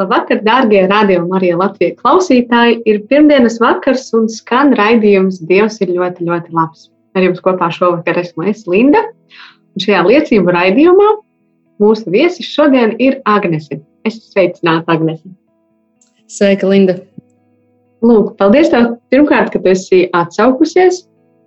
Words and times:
Labvakar, 0.00 0.38
darbie 0.42 0.86
radio 0.88 1.26
Marija 1.28 1.58
Latvijas 1.60 1.98
klausītāji! 1.98 2.78
Ir 2.88 3.02
pirmdienas 3.10 3.58
vakars 3.60 4.06
un 4.16 4.30
skan 4.32 4.70
raidījums 4.78 5.42
Dievs 5.44 5.74
ir 5.84 5.90
ļoti, 5.92 6.24
ļoti 6.24 6.54
labs. 6.56 6.86
Ar 7.12 7.26
jums 7.26 7.42
kopā 7.44 7.66
šovakar 7.74 8.16
esmu 8.22 8.46
es 8.48 8.62
Linda. 8.64 9.02
Un 9.76 9.82
šajā 9.84 9.98
liecību 10.06 10.54
raidījumā 10.56 11.08
mūsu 11.84 12.14
viesis 12.14 12.48
šodien 12.48 12.94
ir 12.96 13.18
Agnese. 13.28 13.82
Es 14.08 14.16
sveicinātu 14.30 14.88
Agnesi. 14.94 15.34
Sveika, 16.32 16.70
Linda! 16.70 16.94
Lūk, 18.00 18.38
paldies 18.38 18.70
tev 18.72 18.94
pirmkārt, 19.12 19.50
ka 19.52 19.60
tu 19.60 19.68
esi 19.74 20.06
atsaukusies, 20.16 21.02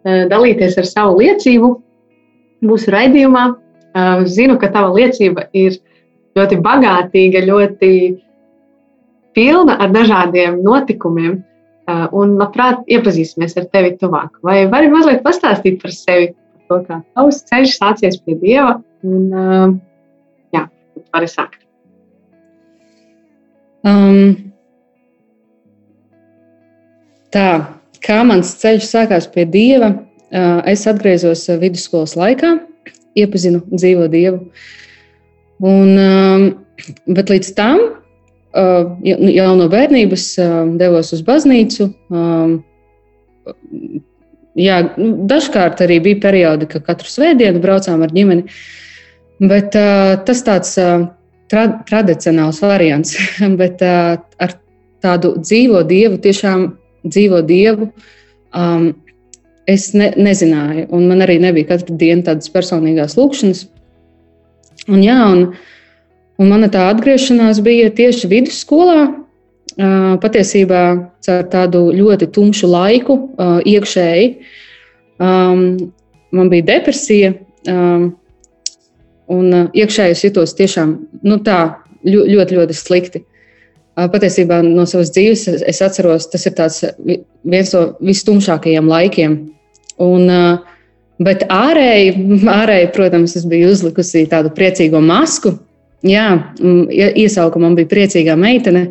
eh, 0.06 0.28
dalīties 0.30 0.78
ar 0.78 0.90
savu 0.92 1.23
liecību 1.23 1.72
mūsu 2.70 2.94
raidījumā. 2.94 3.48
Eh, 3.95 4.28
Zinu, 4.30 4.60
ka 4.62 4.70
tava 4.70 4.94
liecība 4.94 5.48
ir 5.58 5.80
ļoti 6.38 6.62
bagātīga, 6.62 7.42
ļoti 7.50 7.92
pilna 9.36 9.78
ar 9.81 9.92
dažādiem 9.94 10.62
notikumiem. 10.66 11.42
uh, 11.88 12.08
Un 12.12 12.38
labprāt 12.39 12.86
iepazīsimies 12.88 13.58
ar 13.59 13.67
tevi 13.73 13.95
tuvāk. 14.00 14.38
Vai 14.45 14.64
vari 14.72 14.92
mazliet 14.92 15.23
pastāstīt 15.26 15.81
par 15.81 15.92
sevi, 15.92 16.31
par 16.67 16.80
to, 16.80 16.86
kā 16.88 17.02
tavs 17.16 17.44
ceļš 17.50 17.76
sācies 17.80 18.22
pie 18.23 18.38
Dieva? 18.39 18.78
Un, 19.04 19.28
uh, 19.36 19.73
jā, 20.56 20.67
vari 21.11 21.28
sākt. 21.28 21.59
Um, 23.84 24.54
tā, 27.36 27.48
kā 28.06 28.22
mans 28.23 28.54
ceļš 28.61 28.88
sākās 28.88 29.28
pie 29.34 29.44
Dieva, 29.44 29.92
uh, 29.92 30.61
es 30.72 30.86
atgriezos 30.88 31.50
vidusskolas 31.59 32.16
laikā, 32.16 32.56
iepazinu 33.20 33.59
dzīvo 33.73 34.08
Dievu. 34.14 34.39
Un, 35.64 35.92
um, 36.00 36.48
bet 37.11 37.30
līdz 37.31 37.52
tam 37.59 37.84
jau 38.54 39.32
jau 39.34 39.50
no 39.58 39.68
bērnības 39.72 40.28
uh, 40.42 40.59
devos 40.80 41.14
uz 41.16 41.23
baznīcu. 41.26 41.90
Jā, 44.54 44.78
nu, 45.02 45.10
dažkārt 45.30 45.82
arī 45.82 45.98
bija 46.04 46.22
periodi, 46.28 46.70
kad 46.70 46.86
katru 46.86 47.10
svētdienu 47.10 47.62
braucām 47.64 48.04
ar 48.06 48.14
ģimeni. 48.14 48.45
Bet 49.44 49.73
uh, 49.76 50.14
tas 50.28 50.44
tāds 50.45 50.76
uh, 50.82 51.08
tra 51.52 51.66
tradicionāls 51.90 52.62
variants, 52.64 53.16
bet 53.62 53.82
uh, 53.82 54.20
ar 54.22 54.58
tādu 55.04 55.34
dzīvo 55.42 55.84
dievu, 55.90 56.20
tiešām 56.23 56.67
dzīvo 57.04 57.42
dievu, 57.48 57.90
um, 58.56 58.92
es 59.67 59.89
ne, 59.98 60.11
nezināju. 60.16 60.88
Un 60.95 61.10
man 61.10 61.26
arī 61.26 61.39
nebija 61.44 61.73
katru 61.73 61.98
dienu 62.00 62.26
tādas 62.27 62.52
personīgās 62.54 63.17
lūkšanas. 63.20 63.66
Un, 64.92 65.00
jā, 65.04 65.17
un, 65.32 65.45
un 66.43 66.49
mana 66.52 66.67
tā 66.71 66.89
atgriešanās 66.92 67.61
bija 67.64 67.87
tieši 67.95 68.27
vidusskolā. 68.31 68.99
Patiesībā 70.21 70.81
caur 71.26 71.45
tādu 71.49 71.86
ļoti 71.95 72.27
tumšu 72.36 72.67
laiku, 72.70 73.15
iekšēji. 73.65 74.27
Man 75.23 76.49
bija 76.52 76.65
depresija, 76.67 77.32
un 79.33 79.53
iekšēji 79.73 80.20
jutos 80.27 80.53
tiešām 80.58 80.93
nu, 81.23 81.39
tā, 81.45 81.59
ļo- 82.05 82.27
ļoti, 82.27 82.58
ļoti 82.59 82.77
slikti. 82.77 83.23
Patiesībā 83.95 84.59
no 84.65 84.86
savas 84.89 85.11
dzīves 85.14 85.48
es- 85.70 85.82
atceros, 85.86 86.27
tas 86.33 86.45
ir 86.49 86.53
viens 87.45 87.73
no 87.73 87.83
vistumšākajiem 88.02 88.87
laikiem. 88.89 89.36
Un, 90.02 90.30
bet 91.21 91.45
ārēji, 91.49 92.15
ārēji, 92.61 92.93
protams, 92.95 93.36
es 93.37 93.45
biju 93.45 93.70
uzlikusi 93.73 94.26
tādu 94.30 94.49
priecīgo 94.53 95.02
masku. 95.02 95.58
Jā, 96.03 96.27
mm, 96.59 96.87
ie- 96.91 97.14
iesauka 97.23 97.59
man 97.64 97.77
bija 97.80 97.87
priecīgā 97.87 98.36
meitene. 98.39 98.89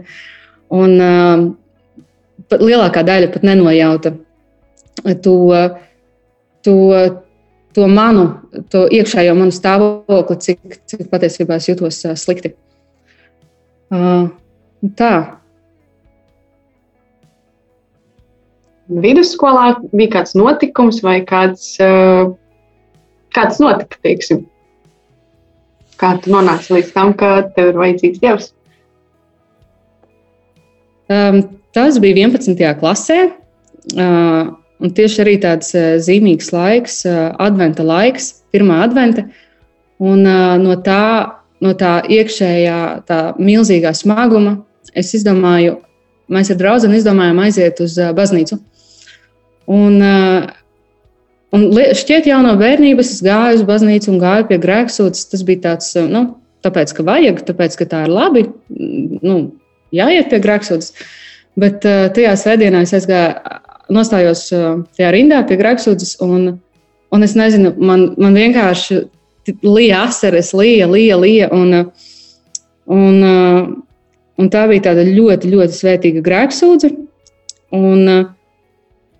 Un 0.72 0.94
uh, 0.96 1.42
lielākā 2.56 3.02
daļa 3.04 3.28
pat 3.34 3.44
nenojauta 3.44 4.14
to, 5.20 5.34
to, 6.64 6.76
to 7.76 7.88
manu, 7.88 8.24
to 8.72 8.86
iekšējo 8.88 9.34
manu 9.36 9.52
stāvokli, 9.52 10.38
cik, 10.46 10.78
cik 10.88 11.10
patiesībā 11.12 11.60
es 11.60 11.68
jutos 11.68 12.00
uh, 12.08 12.16
slikti. 12.16 12.54
Uh, 13.92 14.30
tā. 14.96 15.12
Vidusskolā 18.88 19.74
bija 19.92 20.14
kāds 20.16 20.32
notikums 20.36 21.02
vai 21.04 21.18
kāds, 21.28 21.74
uh, 21.80 22.32
kāds 23.36 23.60
notika, 23.60 24.00
teiksim. 24.00 24.46
Kā 26.02 26.16
tu 26.18 26.32
nonāci 26.34 26.74
līdz 26.74 26.90
tam, 26.96 27.12
ka 27.14 27.34
tev 27.54 27.70
ir 27.70 27.78
vajadzīgs 27.78 28.22
Dievs? 28.22 28.48
Um, 31.12 31.38
tas 31.76 32.00
bija 32.02 32.26
11. 32.26 32.58
klasē. 32.80 33.20
Uh, 33.94 34.50
un 34.82 34.94
tieši 34.96 35.22
arī 35.22 35.36
tāds 35.42 35.70
uh, 35.78 35.94
zīmīgs 36.02 36.50
laiks, 36.54 37.02
uh, 37.06 37.30
adventa 37.42 37.86
laiks, 37.86 38.32
pirmā 38.54 38.80
adventa. 38.86 39.28
Un 40.02 40.26
uh, 40.26 40.56
no 40.58 40.74
tā, 40.82 41.04
no 41.62 41.74
tā 41.78 42.00
iekšējā, 42.10 42.80
tā 43.06 43.20
milzīgā 43.38 43.94
smaguma 43.94 44.56
es 44.98 45.12
izdomāju, 45.14 45.78
mēs 46.32 46.50
ar 46.50 46.58
draugu 46.58 46.90
izdomājām 46.98 47.44
aiziet 47.44 47.82
uz 47.84 47.94
uh, 48.00 48.10
baznīcu. 48.16 48.58
Un, 49.70 50.00
uh, 50.02 50.50
un 51.56 51.66
šķiet, 51.72 52.28
jau 52.30 52.40
no 52.44 52.54
bērnības 52.60 53.10
es 53.16 53.24
gāju 53.24 53.60
uz 53.60 53.66
baznīcu 53.68 54.12
un 54.12 54.20
gāju 54.22 54.48
pie 54.50 54.60
grēksūdzes. 54.62 55.28
Tas 55.32 55.44
bija 55.48 55.64
tāds, 55.68 55.90
uh, 55.98 56.08
nu, 56.08 56.24
tāpēc, 56.64 56.94
ka 56.96 57.06
vajag, 57.06 57.42
tāpēc, 57.48 57.76
ka 57.80 57.88
tā 57.90 58.06
ir 58.06 58.14
labi. 58.14 58.46
mm, 58.72 59.20
Nu, 59.22 59.36
jāiet 59.94 60.30
pie 60.32 60.40
grēksūdzes. 60.42 60.94
Bet 61.60 61.84
uh, 61.84 62.08
tajā 62.14 62.32
svētdienā 62.40 62.82
es 62.86 62.94
aizgāju, 62.96 63.60
nostājos 63.92 64.46
uh, 64.56 64.82
tajā 64.96 65.12
rindā 65.12 65.42
pie 65.48 65.58
grēksūdzes, 65.60 66.16
un, 66.24 66.54
un 67.12 67.26
es 67.26 67.36
nezinu, 67.36 67.74
man, 67.76 68.12
man 68.16 68.38
vienkārši 68.38 69.02
lija 69.66 70.04
asaras, 70.06 70.52
lija, 70.56 70.88
lija, 70.88 71.18
lija. 71.20 71.48
Un, 71.52 71.74
un, 72.86 73.18
uh, 73.20 73.72
un 74.40 74.52
tā 74.52 74.66
bija 74.70 74.88
tāda 74.88 75.04
ļoti, 75.08 75.50
ļoti 75.52 75.78
svētīga 75.78 76.24
grēksūdze. 76.24 76.92
Un, 77.76 78.00
uh, 78.08 78.30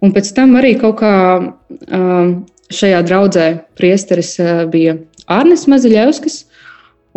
un 0.03 0.15
pēc 0.15 0.33
tam 0.37 0.57
arī 0.61 0.75
kaut 0.81 0.99
kā 1.01 1.15
uh, 1.41 2.33
šajā 2.73 3.03
draudzē 3.09 3.47
priesteris 3.79 4.35
uh, 4.43 4.65
bija 4.71 4.97
Arnis 5.31 5.69
Maziļevskis, 5.71 6.43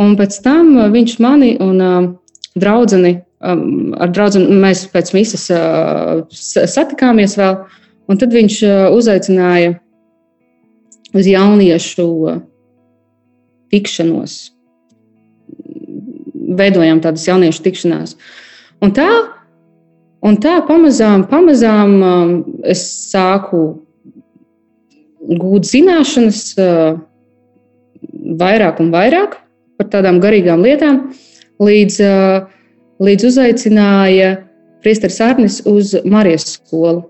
un 0.01 0.17
pēc 0.19 0.41
tam 0.45 0.75
uh, 0.77 0.89
viņš 0.93 1.17
mani 1.23 1.55
un 1.63 1.81
uh, 1.81 2.11
draudzeni 2.55 3.17
um, 3.45 3.93
ar 3.99 4.11
draugu 4.13 4.43
mēs 4.61 4.85
pēc 4.93 5.11
sa- 5.35 6.67
satikāmies 6.69 7.37
vēl. 7.39 7.63
Un 8.05 8.19
tad 8.21 8.35
viņš 8.35 8.59
uzaicināja 8.93 9.79
uz 11.17 11.25
jauniešu 11.25 12.35
tikšanos. 13.73 14.35
Veidojām 16.55 17.01
tādas 17.01 17.25
jauniešu 17.25 17.63
tikšanās. 17.65 18.13
Un 18.85 18.93
tā, 18.93 19.07
un 20.25 20.37
tā 20.41 20.57
pamazām, 20.67 21.25
pamazām 21.29 21.95
um, 22.01 22.33
es 22.65 22.83
sāku 23.11 23.63
gūt 25.25 25.67
zināšanas 25.69 26.41
uh, 26.61 26.97
vairāk 28.39 28.81
un 28.83 28.91
vairāk 28.93 29.39
par 29.75 29.89
tādām 29.91 30.21
garīgām 30.23 30.63
lietām, 30.65 31.01
līdz 31.61 32.01
uh, 32.05 32.45
līdz 33.03 33.27
uzaicināja 33.31 34.35
Priesteris 34.85 35.19
Arnis 35.23 35.59
uz 35.67 35.95
Marijas 36.05 36.47
skolu. 36.55 37.03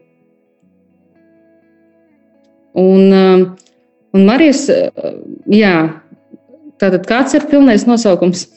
Un, 2.76 3.12
um, 3.16 3.44
un 4.16 4.26
Marijas, 4.28 4.66
uh, 4.72 5.12
jā, 5.52 5.76
tātad 6.82 7.06
kāds 7.08 7.36
ir 7.38 7.48
pilnais 7.52 7.86
nosaukums? 7.88 8.48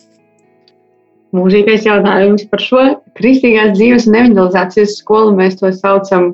Mūžīgais 1.37 1.87
jautājums 1.87 2.47
par 2.51 2.63
šo 2.63 2.85
kristīgās 3.19 3.75
dzīves 3.77 4.09
un 4.09 4.19
evanģelizācijas 4.23 4.99
skolu. 5.01 5.35
Mēs 5.39 5.59
to 5.61 5.71
saucam 5.77 6.31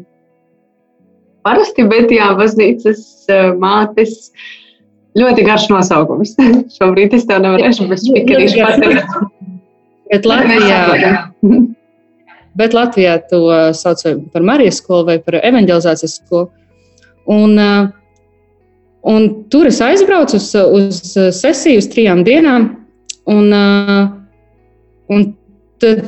parasti, 1.45 1.87
bet 1.91 2.13
jā, 2.15 2.31
baznīcas 2.39 3.01
eh, 3.29 3.49
mātes. 3.61 4.31
Ļoti 5.15 5.45
garš 5.47 5.69
nosaukums. 5.71 6.35
Šobrīd 6.77 7.15
es 7.15 7.27
tev 7.29 7.45
nevarēšu 7.45 7.89
bez 7.91 8.07
spikerīšu 8.07 8.63
pateikt. 8.65 9.19
Bet 10.11 10.27
Latvijā, 10.29 10.81
bet 12.61 12.75
Latvijā 12.77 13.19
to 13.31 13.45
sauc 13.75 14.03
par 14.35 14.47
Marijas 14.47 14.81
skolu 14.83 15.09
vai 15.13 15.19
par 15.23 15.39
evanģelizācijas 15.41 16.19
skolu. 16.21 16.49
Un, 17.31 17.55
uh, 17.57 17.87
un 19.09 19.31
tur 19.49 19.71
es 19.71 19.79
aizbraucu 19.81 20.37
uz, 20.37 20.51
uz 20.53 20.99
sesiju 21.39 21.81
uz 21.81 21.89
trijām 21.95 22.21
dienām. 22.27 22.69
Un, 23.31 23.47
uh, 23.55 24.24
un 25.13 25.27
tad, 25.83 26.05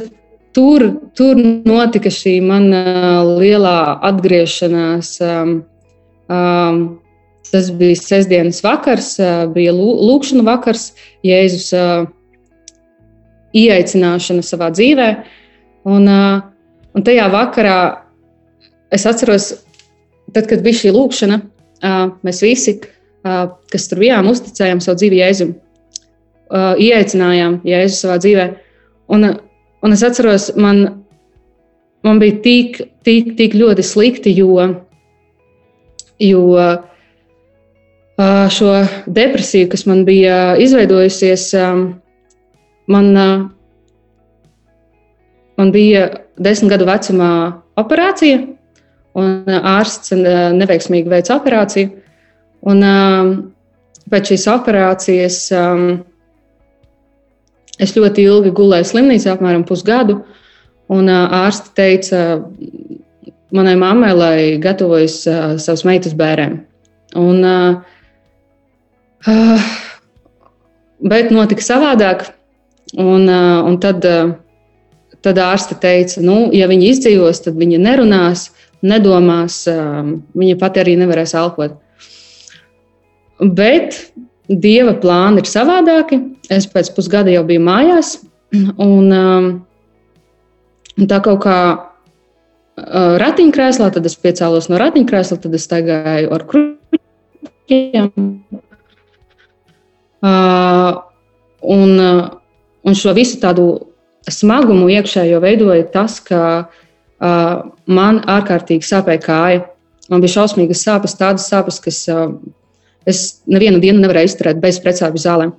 tur, 0.56 0.84
tur 1.16 1.36
notika 1.68 2.10
šī 2.12 2.38
mana 2.44 3.22
lielā 3.26 3.78
atgriešanās. 4.08 5.16
Um, 5.24 5.56
um, 6.32 6.80
tas 7.50 7.68
bija 7.78 7.98
sestdienas 8.00 8.62
vakars, 8.64 9.12
uh, 9.20 9.44
bija 9.52 9.74
lūkšana 9.76 10.46
vakars, 10.46 10.88
Jēzus 11.26 11.68
uh, 11.76 12.06
ieaicināšana 13.56 14.44
savā 14.46 14.72
dzīvē. 14.74 15.10
Un, 15.86 16.08
uh, 16.08 16.40
un 16.96 17.06
tajā 17.06 17.28
vakarā 17.32 17.78
es 18.96 19.06
atceros, 19.08 19.52
tad, 20.32 20.48
kad 20.48 20.64
bija 20.64 20.84
šī 20.84 20.96
lūkšana, 20.96 21.42
mēs 22.24 22.38
visi, 22.40 22.72
kas 23.22 23.84
tur 23.90 24.00
bijām, 24.00 24.28
uzticējām 24.30 24.78
savu 24.80 24.96
dzīvi 25.02 25.18
Jēzum, 25.20 25.50
ieaicinājām 26.80 27.58
Jēzu 27.66 27.98
savā 27.98 28.16
dzīvē. 28.22 28.46
Un, 29.08 29.24
un 29.82 29.94
es 29.94 30.02
atceros, 30.02 30.50
man, 30.56 31.04
man 32.06 32.20
bija 32.22 32.40
tik, 32.42 32.80
tik, 33.06 33.34
tik 33.38 33.54
ļoti 33.54 33.84
slikti, 33.86 34.34
jo, 34.34 34.66
jo 36.22 36.42
šo 38.56 38.72
depresiju, 39.06 39.70
kas 39.70 39.86
man 39.86 40.04
bija 40.08 40.56
izveidojusies, 40.62 41.50
man, 42.90 43.12
man 45.56 45.72
bija 45.74 46.08
desmit 46.36 46.72
gadu 46.74 46.88
vecumā 46.88 47.30
operācija 47.78 48.40
un 49.16 49.44
ārsts 49.46 50.12
neveiksmīgi 50.16 51.12
veica 51.12 51.38
operāciju. 51.38 51.92
Un, 52.66 52.82
pēc 54.10 54.32
šīs 54.32 54.46
operācijas 54.50 55.38
es 57.82 57.94
ļoti 57.96 58.24
ilgi 58.26 58.54
gulēju 58.56 58.88
slimnīcā, 58.90 59.34
apmēram 59.36 59.66
pusgadu. 59.68 60.20
Un 60.92 61.10
ārsti 61.10 61.72
teica 61.74 62.22
manai 63.54 63.74
mammai, 63.80 64.12
lai 64.14 64.38
gatavojas 64.62 65.22
savas 65.62 65.82
meitas 65.88 66.14
bērniem. 66.18 66.60
Un, 67.18 67.42
bet 71.12 71.32
notika 71.34 71.66
savādāk. 71.66 72.28
Un, 72.96 73.26
un 73.26 73.80
tad, 73.82 74.04
tad 75.26 75.40
ārste 75.42 75.74
teica, 75.82 76.20
nu, 76.22 76.52
ja 76.54 76.68
viņi 76.70 76.92
izdzīvos, 76.92 77.42
tad 77.48 77.58
viņi 77.58 77.80
nerunās 77.82 78.46
nedomās, 78.86 79.64
um, 79.70 80.12
viņa 80.36 80.58
pati 80.60 80.82
arī 80.82 80.96
nevarēs 81.00 81.34
elpot. 81.38 81.76
Bet 83.40 83.98
dieva 84.48 84.94
plāni 85.00 85.42
ir 85.42 85.50
savādāki. 85.50 86.20
Es 86.52 86.68
pēc 86.70 86.92
pusgada 86.94 87.32
jau 87.32 87.42
biju 87.46 87.62
mājās, 87.66 88.16
un, 88.54 89.10
um, 89.10 89.48
un 90.96 91.10
tā 91.10 91.18
kaut 91.24 91.42
kā 91.44 91.58
uh, 91.74 93.16
ratiņkrēslā, 93.22 93.90
tad 93.94 94.06
es 94.06 94.16
piecēlos 94.20 94.70
no 94.70 94.78
ratiņkrēsla, 94.82 95.40
tad 95.42 95.58
es 95.58 95.66
staigāju 95.66 96.30
ar 96.36 96.46
kruķiem. 96.52 98.10
Uh, 100.26 101.02
un, 101.62 101.92
uh, 102.00 102.24
un 102.86 102.98
šo 102.98 103.14
visu 103.18 103.40
tādu 103.42 103.68
smagumu 104.30 104.88
iekšējo 104.90 105.38
veidoja 105.42 105.86
tas, 105.92 106.18
ka 106.22 106.66
man 107.86 108.18
ārkārtīgi 108.28 108.84
sāpēja 108.84 109.20
kāja. 109.22 109.60
Man 110.10 110.22
bija 110.22 110.34
šausmīgas 110.34 110.82
sāpes, 110.84 111.14
tādas 111.18 111.46
sāpes, 111.48 111.78
kas 111.82 112.02
es 113.08 113.42
nevienu 113.46 113.80
dienu 113.82 114.02
nevarēju 114.02 114.32
izturēt 114.32 114.60
bez 114.62 114.80
precāpju 114.82 115.22
zālēm. 115.22 115.54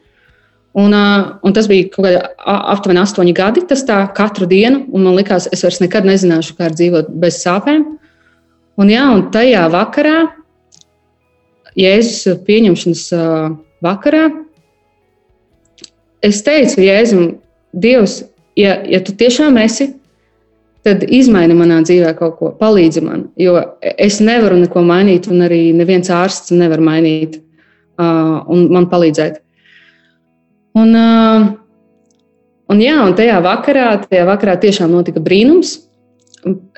Un, 0.78 0.94
un 0.94 1.56
tas 1.56 1.66
bija 1.70 1.88
kaut 1.90 2.06
kādi 2.06 2.20
aptuveni 2.46 3.02
astoņi 3.02 3.34
gadi, 3.38 3.64
tas 3.66 3.82
tā 3.88 4.02
katru 4.18 4.46
dienu, 4.50 4.84
un 4.94 5.08
man 5.08 5.16
likās, 5.18 5.48
es 5.50 5.64
vairs 5.66 5.80
nekad 5.82 6.06
nezināšu, 6.06 6.54
kā 6.60 6.70
dzīvot 6.70 7.10
bez 7.18 7.40
sāpēm. 7.42 7.86
Un, 8.78 8.92
jā, 8.94 9.08
un 9.10 9.26
tajā 9.34 9.64
vakarā, 9.74 10.20
Jēzus 11.78 12.40
pieņemšanas 12.46 13.04
vakarā, 13.86 14.28
es 16.26 16.44
teicu 16.46 16.86
Jēzum, 16.86 17.28
Dievs, 17.78 18.22
ja, 18.58 18.78
ja 18.90 19.02
tu 19.06 19.14
tiešām 19.18 19.58
esi 19.62 19.92
tad 20.88 21.04
izmaini 21.04 21.56
manā 21.58 21.82
dzīvē 21.84 22.14
kaut 22.18 22.38
ko, 22.40 22.54
palīdzi 22.60 23.04
man. 23.04 23.28
Jo 23.40 23.60
es 23.82 24.22
nevaru 24.24 24.62
neko 24.62 24.84
mainīt, 24.88 25.28
un 25.32 25.44
arī 25.48 25.62
neviens 25.76 26.10
ārsts 26.14 26.56
nevar 26.56 26.82
mainīt 26.84 27.38
uh, 27.38 28.40
un 28.48 28.68
man 28.74 28.88
palīdzēt. 28.92 29.42
Un, 30.78 30.94
uh, 30.94 31.48
un, 32.72 32.82
jā, 32.84 32.98
un 33.04 33.16
tajā 33.18 33.42
vakarā, 33.44 33.90
tajā 34.06 34.26
vakarā 34.30 34.58
tiešām 34.62 34.94
notika 34.94 35.24
brīnums. 35.24 35.78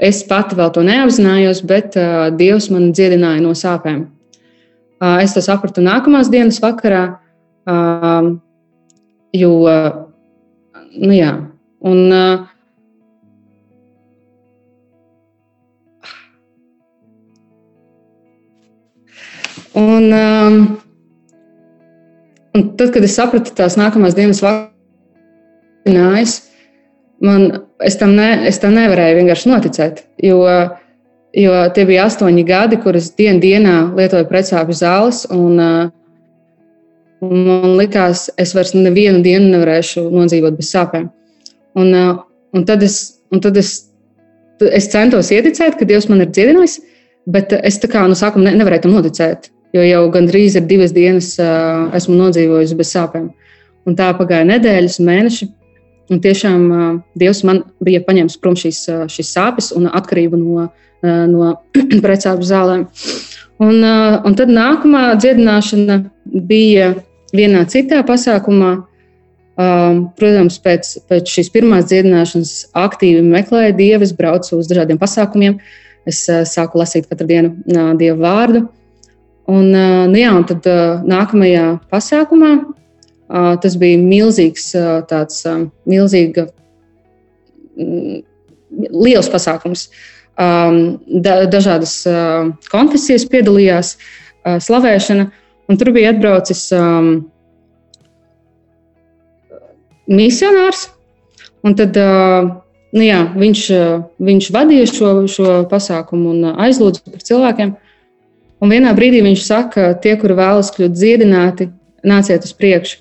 Es 0.02 0.24
pati 0.26 0.58
vēl 0.58 0.72
to 0.74 0.82
neapzinājos, 0.88 1.62
bet 1.68 1.98
uh, 2.00 2.30
Dievs 2.40 2.70
man 2.74 2.90
dziedināja 2.96 3.44
no 3.44 3.54
sāpēm. 3.58 4.06
Uh, 5.00 5.20
es 5.24 5.36
to 5.36 5.44
sapratu 5.44 5.84
nākamās 5.84 6.32
dienas 6.32 6.58
vakarā, 6.64 7.04
uh, 7.70 8.32
jo, 9.36 9.52
uh, 9.68 9.92
nu 10.98 11.14
jā, 11.16 11.36
un 11.86 12.02
uh, 12.08 12.48
Un, 19.74 20.12
um, 20.12 20.78
un 22.54 22.76
tad, 22.76 22.90
kad 22.94 23.04
es 23.06 23.14
sapratu 23.18 23.54
tās 23.54 23.76
nākamās 23.78 24.16
dienas 24.18 24.42
vakariņās, 24.42 26.32
man, 27.26 27.46
es, 27.86 27.98
tam 28.00 28.16
ne, 28.18 28.32
es 28.50 28.58
tam 28.62 28.74
nevarēju 28.78 29.20
vienkārši 29.20 29.52
noticēt. 29.52 30.02
Jo, 30.26 30.40
jo 31.38 31.60
tie 31.76 31.86
bija 31.86 32.08
astoņi 32.10 32.46
gadi, 32.48 32.80
kurus 32.82 33.12
dienu 33.20 33.44
dienā 33.44 33.76
lietoju 33.98 34.30
precāpju 34.32 34.80
zāles. 34.80 35.22
Un, 35.36 35.62
uh, 35.62 35.92
un 37.22 37.46
man 37.46 37.78
likās, 37.78 38.26
es 38.42 38.56
vairs 38.58 38.74
nevienu 38.74 39.22
dienu 39.22 39.54
nevarēšu 39.54 40.08
nodzīvot 40.10 40.58
bez 40.58 40.74
sāpēm. 40.74 41.06
Un, 41.78 41.94
uh, 41.94 42.18
un 42.58 42.66
tad, 42.66 42.82
es, 42.88 43.22
un 43.30 43.46
tad 43.46 43.62
es, 43.62 43.76
es 44.66 44.90
centos 44.90 45.30
ieticēt, 45.36 45.78
ka 45.78 45.86
Dievs 45.86 46.10
man 46.10 46.26
ir 46.26 46.34
dziedinājis, 46.34 46.80
bet 47.30 47.54
es 47.62 47.78
tā 47.78 47.92
kā 47.92 48.02
no 48.10 48.18
sākuma 48.18 48.50
ne, 48.50 48.58
nevarēju 48.58 48.88
tam 48.88 48.98
noticēt 48.98 49.52
jo 49.76 49.86
jau 49.86 50.02
gandrīz 50.14 50.58
ir 50.58 50.68
divas 50.70 50.94
dienas 50.96 51.34
uh, 51.42 51.90
esmu 51.98 52.18
nodzīvojusi 52.18 52.78
bez 52.80 52.94
sāpēm. 52.96 53.30
Un 53.88 53.98
tā 53.98 54.10
pagāja 54.18 54.48
nedēļas, 54.50 55.00
mēneši. 55.06 55.50
Un 56.10 56.22
tiešām 56.24 56.62
uh, 56.70 56.86
Dievs 57.20 57.44
man 57.46 57.64
bija 57.86 58.02
paņēmis 58.06 58.40
prom 58.42 58.58
šīs, 58.58 58.82
uh, 58.90 59.04
šīs 59.12 59.34
sāpes 59.36 59.70
un 59.78 59.90
atkarību 59.90 60.40
no, 60.42 60.70
uh, 60.70 61.26
no 61.30 61.54
precāpju 62.06 62.50
zālēm. 62.50 62.88
Un, 63.60 63.76
uh, 63.84 64.20
un 64.26 64.38
tad 64.40 64.52
nākamā 64.54 65.12
dziedināšana 65.20 66.00
bija 66.50 66.94
vienā 67.36 67.66
citā 67.70 68.02
pasākumā. 68.08 68.78
Uh, 69.60 70.06
protams, 70.16 70.56
pēc, 70.64 70.88
pēc 71.12 71.32
šīs 71.36 71.50
pirmās 71.52 71.90
dziedināšanas 71.90 72.70
aktīvi 72.80 73.26
meklēju 73.28 73.74
dievu, 73.76 74.06
es 74.08 74.14
braucu 74.16 74.54
uz 74.56 74.70
dažādiem 74.72 74.98
pasākumiem. 75.02 75.58
Es 76.08 76.24
uh, 76.32 76.46
sāku 76.48 76.80
lasīt 76.80 77.10
katru 77.10 77.28
dienu 77.28 77.52
uh, 77.68 77.90
dievu 78.00 78.22
vārdu. 78.24 78.64
Un, 79.50 79.72
nu 79.74 80.20
jā, 80.20 80.30
un 80.36 80.46
tad 80.46 80.68
nākamajā 81.10 81.66
pasākumā 81.90 82.52
tas 83.64 83.76
bija 83.78 83.98
milzīgs, 84.02 84.72
tāds 85.10 85.42
milzīga, 85.90 86.48
liels 88.90 89.30
pasākums. 89.30 89.88
Dažādas 90.40 91.96
konfesijas 92.72 93.28
piedalījās, 93.30 93.96
slavēšana, 94.46 95.28
un 95.70 95.82
tur 95.82 95.94
bija 95.94 96.14
atbraucis 96.14 96.64
misionārs. 100.10 100.88
Un 101.66 101.76
tad 101.76 101.98
nu 102.96 103.04
jā, 103.04 103.20
viņš, 103.36 103.62
viņš 104.24 104.50
vadīja 104.56 104.88
šo, 104.90 105.14
šo 105.30 105.54
pasākumu 105.70 106.34
un 106.34 106.52
aizlūdza 106.56 107.04
par 107.12 107.26
cilvēkiem. 107.30 107.76
Un 108.60 108.74
vienā 108.74 108.92
brīdī 108.96 109.22
viņš 109.24 109.44
saka, 109.46 109.94
tie, 110.04 110.18
kuri 110.20 110.36
vēlas 110.36 110.72
kļūt 110.76 110.96
dziedināti, 110.98 111.70
nāciet 112.04 112.44
uz 112.44 112.52
priekšu. 112.56 113.00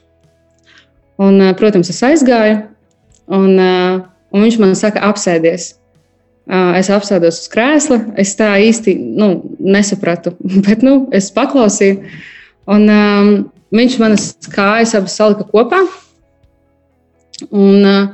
Un, 1.18 1.40
protams, 1.58 1.90
es 1.90 1.98
aizgāju, 2.06 2.60
un, 3.34 3.48
uh, 3.58 3.96
un 4.30 4.44
viņš 4.46 4.58
man 4.62 4.76
saka, 4.78 5.02
apsēdies. 5.08 5.72
Uh, 6.48 6.76
es 6.78 6.88
apsēdos 6.94 7.42
uz 7.42 7.48
krēsla. 7.52 7.98
Es 8.16 8.36
tā 8.38 8.54
īsti 8.62 8.94
nu, 9.18 9.32
nesapratu, 9.58 10.36
bet 10.66 10.86
nu, 10.86 11.02
es 11.12 11.32
paklausīju. 11.34 11.98
Un, 12.70 12.86
um, 12.86 13.32
viņš 13.74 13.98
manas 14.00 14.30
kājas 14.52 14.94
abas 14.96 15.18
salika 15.18 15.44
kopā. 15.50 15.82
Un, 17.50 17.82
uh, 17.82 18.06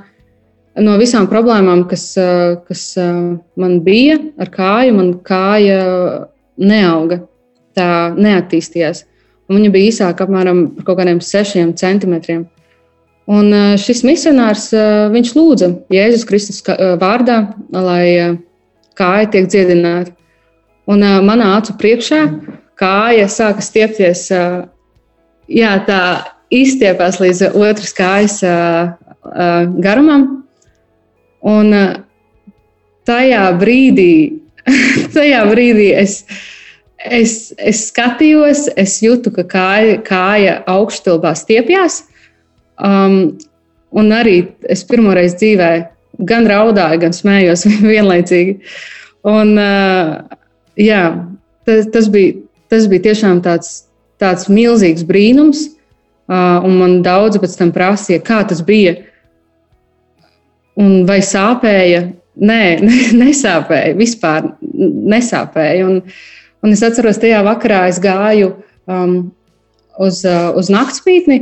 no 0.81 0.97
visām 1.01 1.29
problēmām, 1.31 1.85
kas, 1.93 2.09
uh, 2.17 2.57
kas 2.65 2.89
uh, 3.01 3.37
man 3.61 3.79
bija 3.85 4.19
ar 4.41 4.51
kāju, 4.55 4.97
man 4.97 5.13
kāja 5.29 5.79
neauga, 6.57 7.21
tā 7.77 7.91
neattīstījās. 8.17 9.05
Un 9.51 9.59
viņa 9.59 9.71
bija 9.75 9.91
īsāka 9.91 10.25
apmēram 10.25 10.67
par 10.77 10.89
kaut 10.89 11.01
kādiem 11.03 11.21
sešiem 11.21 11.75
centimetriem. 11.77 12.47
Un 13.31 13.53
šis 13.81 14.03
misionārs 14.05 14.69
viņš 15.13 15.31
lūdza 15.37 15.71
Jēzus 15.93 16.27
Kristus 16.29 16.61
vārdā, 17.01 17.39
lai 17.73 18.41
kāja 18.99 19.31
tiek 19.33 19.49
dziedināta. 19.49 20.13
Un 20.89 21.01
manā 21.25 21.55
acu 21.57 21.77
priekšā 21.81 22.21
kāja 22.81 23.29
sāka 23.33 23.65
stiepties, 23.65 24.27
jā, 25.49 25.73
tā 25.89 26.01
izstiepās 26.53 27.21
līdz 27.23 27.55
otras 27.55 27.95
kājas 27.97 28.41
garumam. 29.85 30.27
Un 31.45 31.73
tajā 33.09 33.45
brīdī, 33.61 34.13
tajā 35.17 35.45
brīdī 35.49 35.91
es, 35.97 36.23
es, 37.05 37.53
es 37.59 37.89
skatījos, 37.91 38.69
es 38.81 38.99
jūtu, 39.05 39.33
ka 39.35 39.45
kāja, 39.49 39.99
kāja 40.07 40.59
augšstilbā 40.71 41.35
stiepjas. 41.39 42.03
Um, 42.81 43.37
un 43.95 44.11
arī 44.15 44.41
es 44.71 44.83
pirmoreiz 44.89 45.37
dzīvē 45.39 45.71
gan 46.29 46.49
raudāju, 46.51 47.03
gan 47.05 47.15
smējos 47.17 47.67
vienlaicīgi. 47.93 48.59
Un, 49.29 49.55
uh, 49.61 50.37
jā, 50.81 51.05
tas, 51.69 51.89
tas, 51.93 52.11
bija, 52.13 52.37
tas 52.73 52.89
bija 52.91 53.09
tiešām 53.11 53.41
tāds, 53.45 53.85
tāds 54.23 54.51
milzīgs 54.53 55.07
brīnums. 55.09 55.71
Uh, 56.25 56.65
man 56.65 57.03
daudzi 57.05 57.41
pēc 57.43 57.57
tam 57.61 57.73
prasīja, 57.75 58.23
kā 58.25 58.41
tas 58.49 58.63
bija. 58.65 58.97
Un 60.81 61.05
vai 61.09 61.21
sāpēja? 61.23 62.07
Nē, 62.35 62.63
ne, 62.83 63.01
nesāpēja. 63.23 63.93
Vispār 63.99 64.49
nesāpēja. 65.15 65.91
Un, 65.91 66.01
un 66.65 66.73
es 66.73 66.83
atceros, 66.87 67.21
tajā 67.21 67.43
vakarā 67.45 67.85
es 67.91 68.01
gāju 68.03 68.55
um, 68.89 69.17
uz, 70.01 70.23
uh, 70.25 70.51
uz 70.57 70.71
naktspītni 70.73 71.39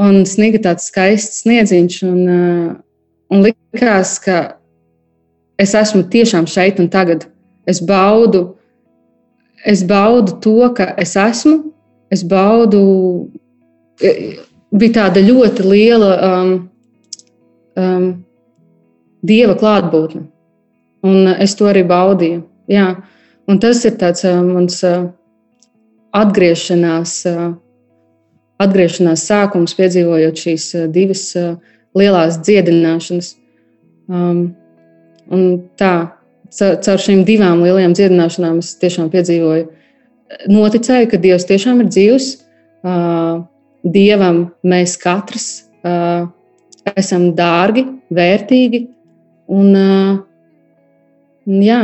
un 0.00 0.24
sniga 0.28 0.62
tāds 0.64 0.88
skaists 0.90 1.44
sniedziņš. 1.44 2.02
Un, 2.08 2.20
uh, 2.26 2.74
un 3.32 3.42
likās, 3.44 4.16
ka 4.22 4.56
es 5.60 5.74
esmu 5.76 6.06
tiešām 6.12 6.48
šeit 6.50 6.80
un 6.82 6.90
tagad. 6.92 7.26
Es 7.66 7.80
baudu, 7.82 8.56
es 9.66 9.82
baudu 9.86 10.36
to, 10.42 10.60
ka 10.76 10.92
es 11.00 11.16
esmu. 11.18 11.72
Es 12.12 12.22
baudu, 12.22 12.80
bija 13.98 14.92
tāda 14.94 15.22
ļoti 15.24 15.64
liela 15.66 16.10
um, 16.22 16.52
um, 17.74 18.06
dieva 19.26 19.56
klātbūtne. 19.58 20.22
Un 21.06 21.32
es 21.34 21.56
to 21.58 21.66
arī 21.70 21.82
baudīju. 21.86 22.44
Jā. 22.70 22.92
Un 23.46 23.60
tas 23.62 23.84
ir 23.86 23.94
tāds 24.00 24.24
mans 24.26 24.80
atgriešanās. 26.16 27.20
Atgriešanās 28.56 29.22
sākums, 29.28 29.76
piedzīvojot 29.76 30.40
šīs 30.40 30.70
divas 30.94 31.26
lielās 31.96 32.38
dziedināšanas. 32.44 33.34
Um, 34.06 34.46
tā, 35.80 35.92
caur 36.56 37.02
šīm 37.02 37.24
divām 37.28 37.64
lielajām 37.64 37.94
dziedināšanām 37.96 38.60
es 38.62 38.74
tiešām 38.80 39.10
piedzīvoju, 39.12 39.66
noticēju, 40.50 41.10
ka 41.10 41.20
Dievs 41.22 41.46
tiešām 41.48 41.82
ir 41.84 41.90
dzīvs. 41.92 42.30
Uh, 42.86 43.44
Dievam 43.86 44.40
mēs 44.66 44.96
katrs 44.98 45.46
uh, 45.86 46.26
esam 46.98 47.30
dārgi, 47.38 47.84
vērtīgi 48.14 48.82
un, 49.54 49.68
uh, 49.78 50.18
jā. 51.46 51.80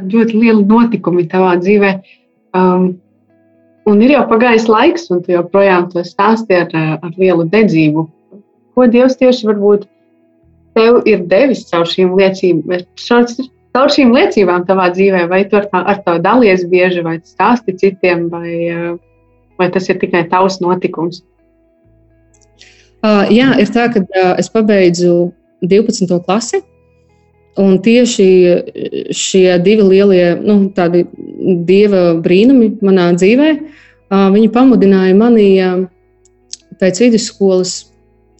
Ļoti 0.00 0.40
lieli 0.40 0.66
notikumi 0.66 1.28
tavā 1.30 1.54
dzīvē. 1.60 1.94
Um, 2.56 2.90
Un 3.88 4.02
ir 4.04 4.12
jau 4.12 4.24
pagājis 4.28 4.68
laiks, 4.70 5.08
un 5.10 5.22
tu 5.24 5.32
joprojām 5.32 5.88
to 5.90 6.04
stāsti 6.06 6.58
ar, 6.58 6.68
ar 7.00 7.14
lielu 7.18 7.46
dedzību. 7.50 8.04
Ko 8.76 8.86
Dievs 8.86 9.16
tieši 9.18 9.48
varbūt 9.48 9.86
tev 10.78 11.00
ir 11.10 11.24
devis 11.30 11.64
caur 11.70 11.88
šīm 11.88 12.12
liecībām, 12.18 12.84
caur 13.74 13.94
šīm 13.94 14.12
liecībām 14.14 14.66
tavā 14.68 14.90
dzīvē, 14.94 15.24
vai 15.32 15.42
tu 15.48 15.58
ar, 15.58 15.66
tā, 15.72 15.82
ar 15.92 15.98
to 16.04 16.18
dalies 16.22 16.62
bieži, 16.70 17.02
vai 17.06 17.16
stāsti 17.24 17.74
citiem, 17.80 18.28
vai, 18.30 18.52
vai 19.58 19.70
tas 19.74 19.88
ir 19.90 19.98
tikai 20.02 20.26
tavs 20.30 20.60
notikums? 20.62 21.24
Uh, 23.00 23.24
jā, 23.32 23.54
ir 23.58 23.70
tā, 23.72 23.88
ka 23.90 24.04
uh, 24.04 24.34
es 24.38 24.52
pabeidzu 24.52 25.32
12. 25.64 26.20
klasi. 26.26 26.60
Un 27.58 27.78
tieši 27.82 28.26
šie 29.16 29.58
divi 29.64 29.82
lielie 29.82 30.26
nu, 30.38 30.70
dieva 31.66 32.02
brīnumi 32.22 32.76
manā 32.84 33.10
dzīvē, 33.18 33.48
viņi 34.10 34.50
pamudināja 34.54 35.16
mani 35.18 35.48
pēc 36.80 37.00
vidusskolas 37.02 37.74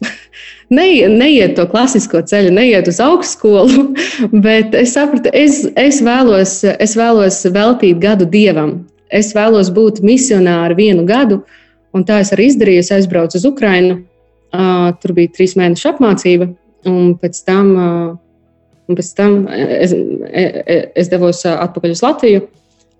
neiet, 0.77 1.11
neiet 1.11 1.55
to 1.57 1.67
klasisko 1.69 2.23
ceļu, 2.27 2.53
neiet 2.55 2.87
uz 2.89 3.01
augstskolu, 3.03 3.91
bet 4.45 4.75
es 4.77 4.95
sapratu, 4.95 5.31
es, 5.35 5.63
es, 5.75 6.01
vēlos, 6.05 6.61
es 6.71 6.95
vēlos 6.97 7.43
veltīt 7.51 8.01
gadu 8.01 8.27
dievam. 8.29 8.79
Es 9.11 9.33
vēlos 9.35 9.67
būt 9.75 9.99
misionāri 10.07 10.77
vienu 10.77 11.03
gadu, 11.03 11.41
un 11.91 12.05
tā 12.07 12.21
es 12.23 12.31
arī 12.31 12.47
izdarīju. 12.47 12.83
Es 12.85 12.91
aizbraucu 12.95 13.35
uz 13.41 13.47
Ukrajinu. 13.49 13.97
Tur 15.03 15.13
bija 15.15 15.31
trīs 15.35 15.57
mēnešu 15.59 15.89
apmācība, 15.91 16.47
un 16.87 17.11
pēc 17.19 17.41
tam 17.47 17.73
Un 18.91 18.97
pēc 18.99 19.09
tam 19.15 19.45
es, 19.55 19.93
es 20.99 21.09
devos 21.11 21.45
atpakaļ 21.47 21.93
uz 21.95 22.01
Latviju. 22.03 22.41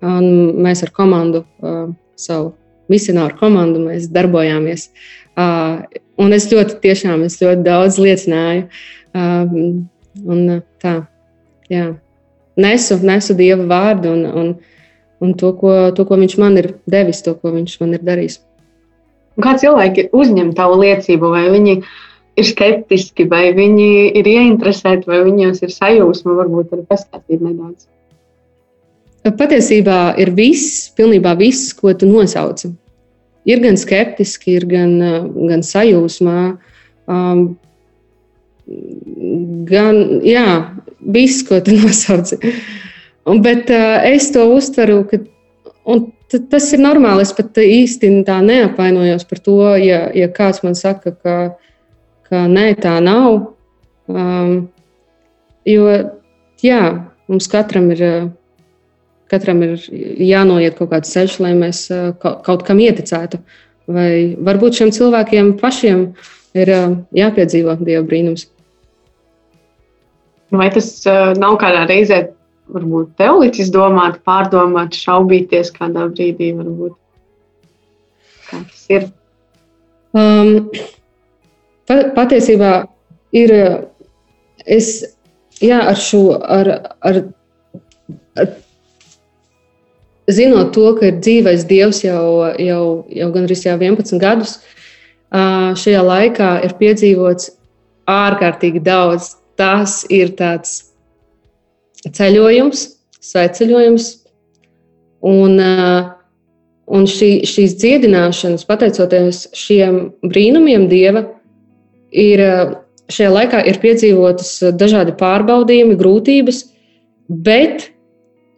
Mēs 0.02 0.86
ar 0.86 0.92
komandu, 0.96 1.44
savu 2.16 2.54
misionāru 2.92 3.36
komandu, 3.40 3.82
darbojāmies. 4.12 4.88
Un 6.22 6.36
es 6.38 6.48
ļoti, 6.52 6.78
tiešām, 6.86 7.26
es 7.28 7.36
ļoti 7.42 7.66
daudz 7.66 8.00
liecināju. 8.00 8.70
Un 10.32 10.46
tā, 10.80 10.96
jā. 11.72 11.90
Nesu, 12.62 12.98
nesu 13.04 13.36
Dieva 13.36 13.66
vārdu 13.68 14.12
un, 14.12 14.24
un, 14.28 14.54
un 15.24 15.36
to, 15.40 15.52
ko, 15.60 15.74
to, 15.96 16.06
ko 16.08 16.20
Viņš 16.20 16.38
man 16.40 16.56
ir 16.60 16.74
devis, 16.92 17.24
to, 17.26 17.36
ko 17.36 17.52
Viņš 17.52 17.78
man 17.84 17.98
ir 17.98 18.08
darījis. 18.08 18.40
Kā 19.42 19.56
cilvēki 19.60 20.10
uzņem 20.16 20.52
tavu 20.56 20.80
liecību, 20.82 21.32
vai 21.36 21.46
viņi 21.52 21.78
viņi 21.82 21.84
ir 22.40 22.48
skeptiski, 22.48 23.26
vai 23.30 23.50
viņi 23.56 24.12
ir 24.20 24.28
ieinteresēti, 24.28 25.10
vai 25.10 25.22
viņiem 25.28 25.56
ir 25.58 25.74
sajūsma, 25.74 26.36
varbūt 26.38 26.76
arī 26.76 26.86
pastāstīt 26.90 27.42
nedaudz. 27.44 27.88
Patiesībā 29.22 30.16
ir 30.22 30.32
viss, 30.34 30.88
pilnībā 30.98 31.36
viss, 31.38 31.76
ko 31.78 31.94
tu 31.94 32.10
nosauci. 32.10 32.72
Ir 33.46 33.62
gan 33.62 33.78
skeptiski, 33.78 34.56
ir 34.58 34.66
gan, 34.70 34.96
gan 35.50 35.62
sajūsmā, 35.66 36.38
um, 37.10 37.44
gan 39.70 40.00
jā, 40.26 40.48
viss, 41.02 41.44
ko 41.46 41.60
tu 41.62 41.76
nosauci. 41.82 42.40
Un, 43.30 43.44
bet 43.46 43.70
uh, 43.70 44.02
es 44.10 44.32
to 44.34 44.48
uztveru, 44.56 45.04
ka 45.10 45.22
tas 46.50 46.72
ir 46.74 46.82
normāli. 46.82 47.26
Es 47.26 47.34
pat 47.38 47.58
īsti 47.62 48.10
tā 48.26 48.40
neapvainojos 48.46 49.28
par 49.30 49.42
to, 49.44 49.60
ja, 49.82 50.08
ja 50.18 50.32
kāds 50.34 50.64
man 50.66 50.78
saka, 50.78 51.14
ka 51.14 51.36
ka 52.32 52.46
nē, 52.48 52.72
tā 52.80 52.96
nav. 53.04 53.52
Um, 54.12 54.70
jo 55.68 55.88
jā, 56.64 56.82
mums 57.28 57.50
katram 57.52 57.90
ir, 57.94 58.04
katram 59.32 59.64
ir 59.68 59.76
jānoiet 60.24 60.80
kaut 60.80 60.94
kāds 60.94 61.12
ceļš, 61.12 61.40
lai 61.44 61.52
mēs 61.60 61.84
uh, 61.92 62.14
kaut 62.22 62.66
kam 62.68 62.80
ieticētu. 62.84 63.42
Vai 63.92 64.12
varbūt 64.40 64.80
šiem 64.80 64.94
cilvēkiem 64.96 65.56
pašiem 65.60 66.06
ir 66.56 66.72
uh, 66.72 66.98
jāpiedzīvo 67.18 67.76
dieva 67.84 68.06
brīnums. 68.08 68.48
Vai 70.52 70.68
tas 70.72 70.90
nav 71.40 71.56
kādā 71.62 71.86
reizē, 71.88 72.26
varbūt 72.72 73.14
tev 73.20 73.40
licis 73.40 73.70
domāt, 73.72 74.18
pārdomāt, 74.28 74.98
šaubīties 75.00 75.72
kādā 75.76 76.10
brīdī? 76.12 76.52
Varbūt? 76.58 76.98
Kā 78.50 78.60
tas 78.66 78.82
ir? 78.92 79.06
Um, 80.12 80.72
patiesībā 82.16 82.74
ir. 83.36 83.56
Es 84.62 84.92
jā, 85.62 85.80
ar 85.90 85.98
šo, 85.98 86.36
ar, 86.38 86.70
ar, 87.02 87.18
ar, 88.38 88.52
zinot 90.30 90.74
to, 90.76 90.92
ka 91.00 91.10
ir 91.10 91.18
dzīvais 91.22 91.66
Dievs 91.70 92.04
jau, 92.06 92.54
jau, 92.62 92.84
jau 93.10 93.30
gandrīz 93.34 93.66
jau 93.66 93.76
11 93.80 94.22
gadus, 94.22 94.60
šajā 95.82 96.06
laikā 96.06 96.54
ir 96.68 96.78
piedzīvots 96.80 97.52
ārkārtīgi 98.10 98.84
daudz. 98.86 99.36
Tas 99.60 100.02
ir 100.10 100.32
tāds 100.40 100.92
ceļojums, 102.18 102.88
sveceļojums. 103.22 104.08
Un, 105.22 105.60
un 106.90 107.04
šī, 107.06 107.44
šīs 107.46 107.76
dziedināšanas, 107.78 108.66
pateicoties 108.66 109.44
šiem 109.54 110.00
brīnumiem, 110.26 110.88
Dieva, 110.90 111.28
ir 112.12 112.44
uh, 112.46 112.76
šajā 113.12 113.32
laikā 113.32 113.64
ir 113.70 113.80
piedzīvotas 113.82 114.54
dažādi 114.78 115.16
pārbaudījumi, 115.20 115.98
grūtības, 116.00 116.64
bet, 117.32 117.90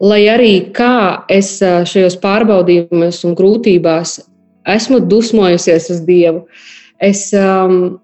lai 0.02 0.22
arī 0.30 0.52
kā 0.74 1.24
es 1.32 1.56
šajos 1.62 2.18
pārbaudījumos 2.22 3.22
un 3.26 3.36
grūtībās 3.38 4.18
esmu 4.74 5.02
dusmojusies 5.10 5.90
uz 5.92 6.00
Dievu, 6.06 6.46
es 7.02 7.28
um, 7.36 7.98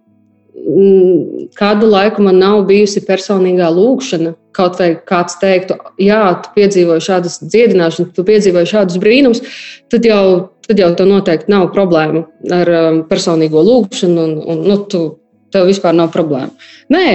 kādu 1.56 1.88
laiku 1.88 2.22
man 2.26 2.40
nav 2.42 2.64
bijusi 2.68 3.02
personīgā 3.06 3.70
lūkšana. 3.72 4.34
Kaut 4.50 4.80
vai 4.80 4.90
kāds 5.06 5.36
teiktu, 5.38 5.76
jā, 6.02 6.20
tu 6.42 6.50
piedzīvoji 6.56 7.04
šādas 7.06 7.38
dziedināšanas, 7.44 8.10
tu 8.16 8.24
piedzīvoji 8.26 8.68
šādus 8.72 8.98
brīnumus, 9.00 9.44
tad 9.92 10.04
jau, 10.04 10.50
tad 10.66 10.82
jau 10.82 10.88
tev 10.98 11.06
noteikti 11.06 11.52
nav 11.54 11.68
problēmu 11.76 12.24
ar 12.56 12.72
um, 12.74 12.98
personīgo 13.08 13.62
lūkšanu, 13.62 14.24
un, 14.26 14.34
un 14.42 14.64
nu, 14.66 14.76
tu, 14.90 15.04
tev 15.52 15.68
vispār 15.70 15.96
nav 15.96 16.10
problēmu. 16.14 16.52
Nē, 16.92 17.06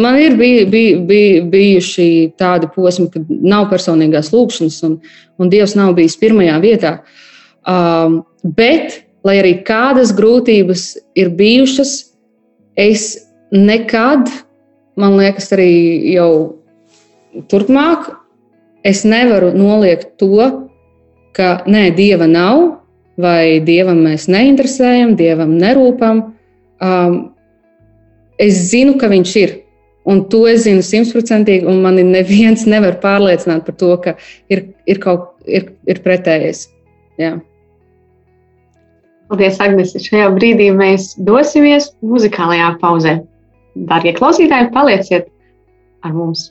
man 0.00 0.18
ir 0.20 0.36
bij, 0.36 0.64
bij, 0.68 1.04
bij, 1.06 1.42
bijuši 1.50 2.08
tādi 2.40 2.68
posmi, 2.74 3.08
kad 3.12 3.28
nav 3.28 3.68
personīgās 3.72 4.32
lūkšanas, 4.34 4.80
un, 4.88 4.98
un 5.38 5.52
Dievs 5.52 5.76
nav 5.78 5.94
bijis 5.98 6.18
pirmajā 6.20 6.58
vietā. 6.62 6.94
Um, 7.64 8.22
bet, 8.56 9.00
lai 9.24 9.38
arī 9.40 9.54
kādas 9.66 10.12
grūtības 10.16 10.88
ir 11.16 11.30
bijušas, 11.38 11.94
es 12.76 13.06
nekad, 13.54 14.28
man 15.00 15.16
liekas, 15.20 15.52
arī 15.54 15.70
jau 16.12 16.30
turpmāk, 17.50 18.10
es 18.84 19.02
nevaru 19.08 19.54
noliegt 19.56 20.16
to, 20.20 20.50
ka 21.34 21.62
nē, 21.66 21.88
dieva 21.96 22.28
nav, 22.30 22.80
vai 23.18 23.60
dievam 23.64 24.02
mēs 24.04 24.26
neinteresējam, 24.30 25.14
dievam 25.18 25.54
nerūpam. 25.58 26.20
Um, 26.82 27.33
es 28.42 28.60
zinu, 28.70 28.96
ka 29.00 29.10
viņš 29.12 29.36
ir. 29.42 29.54
Un 30.04 30.20
to 30.28 30.42
es 30.50 30.66
zinu 30.66 30.84
simtprocentīgi, 30.84 31.64
un 31.70 31.80
man 31.84 31.96
neviens 31.96 32.66
nevar 32.68 32.98
pārliecināt 33.00 33.64
par 33.64 33.76
to, 33.80 33.90
ka 34.04 34.16
ir, 34.52 34.66
ir 34.84 35.00
kaut 35.00 35.30
ir, 35.48 35.70
ir 35.88 36.00
pretējais. 36.04 36.66
Jā. 37.20 37.38
Paldies, 39.30 39.60
Agnese. 39.64 40.02
Šajā 40.04 40.28
brīdī 40.36 40.68
mēs 40.76 41.14
dosimies 41.24 41.88
muzikālajā 42.04 42.74
pauzē. 42.82 43.16
Darbie 43.88 44.12
klausītāji, 44.18 44.68
palieciet 44.74 45.30
ar 46.04 46.12
mums! 46.12 46.50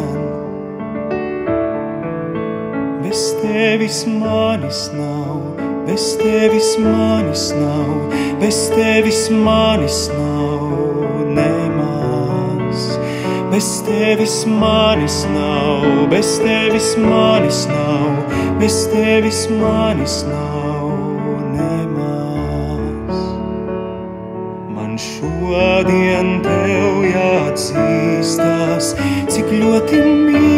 manis 4.07 4.89
nav, 4.93 5.41
bez 5.87 6.17
tevis 6.17 6.77
manis 6.77 7.51
nav, 7.51 8.11
bez 8.39 8.69
tevis 8.69 9.29
manis 9.29 10.09
nav 10.09 10.61
nemaz. 11.27 12.97
Bez 13.51 13.83
tevis 13.85 14.45
manis 14.45 15.25
nav, 15.33 16.09
bez 16.09 16.39
tevis 16.39 16.97
manis 16.97 17.67
nav, 17.67 18.59
bez 18.59 18.87
tevis 18.87 19.49
manis 19.49 20.23
nav. 20.23 20.51
šodien 25.01 26.41
tev 26.45 27.03
jāatzīstās, 27.07 28.93
cik 29.31 29.53
ļoti 29.61 30.05
mīlu 30.05 30.50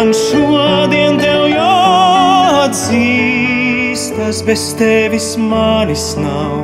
Man 0.00 0.14
šodien 0.16 1.18
tev 1.20 1.42
jāatzīstas, 1.52 4.38
bez 4.46 4.62
tevis 4.78 5.26
manis 5.36 6.16
nav. 6.16 6.62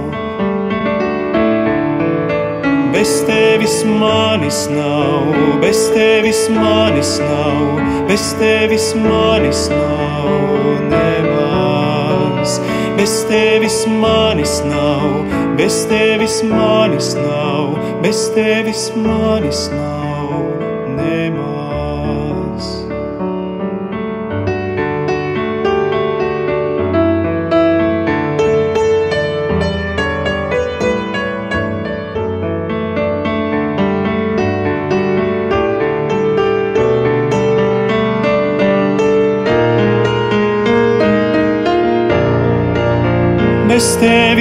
Bez 2.95 3.11
tevis 3.29 3.85
manis 3.85 4.71
nav, 4.73 5.29
bez 5.61 5.93
tevis 5.93 6.49
manis 6.57 7.21
nav, 7.21 7.77
bez 8.09 8.25
tevis 8.41 8.97
manis 9.05 9.69
nav. 9.69 10.33
Nemaz 10.89 12.57
bez 12.97 13.21
tevis 13.29 13.85
manis 14.01 14.65
nav, 14.65 15.21
bez 15.61 15.85
tevis 15.93 16.41
manis 16.57 17.13
nav, 17.21 17.77
bez 18.01 18.33
tevis 18.33 18.89
manis 18.97 19.69
nav 19.77 20.16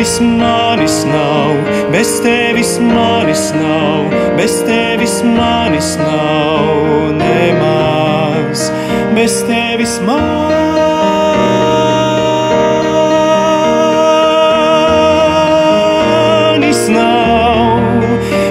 tevis 0.05 0.19
manis 0.21 1.05
nav, 1.05 1.55
bez 1.91 2.21
tevis 2.21 2.79
manis 2.79 3.53
nav, 3.53 4.05
bez 4.37 4.63
tevis 4.63 5.23
manis 5.23 5.97
nav 5.97 7.13
nemaz, 7.17 8.71
bez 9.15 9.43
tevis 9.47 9.99
manis 10.01 10.45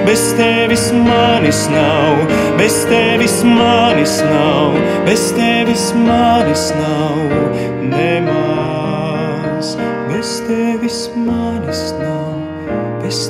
bez 0.07 0.35
tevis 0.37 0.93
manis 0.93 1.69
nav, 1.71 2.17
bez 2.59 2.87
tevis 2.87 3.45
manis 3.45 4.23
nav, 4.23 4.75
bez 5.07 5.33
tevis 5.33 5.95
manis 5.95 6.73
nav 6.75 7.74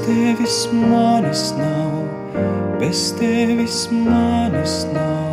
tevis 0.07 0.69
manis 0.73 1.55
nav, 1.59 1.93
bez 2.81 3.13
tevis 3.19 3.89
manis 3.91 4.87
nav. 4.93 5.24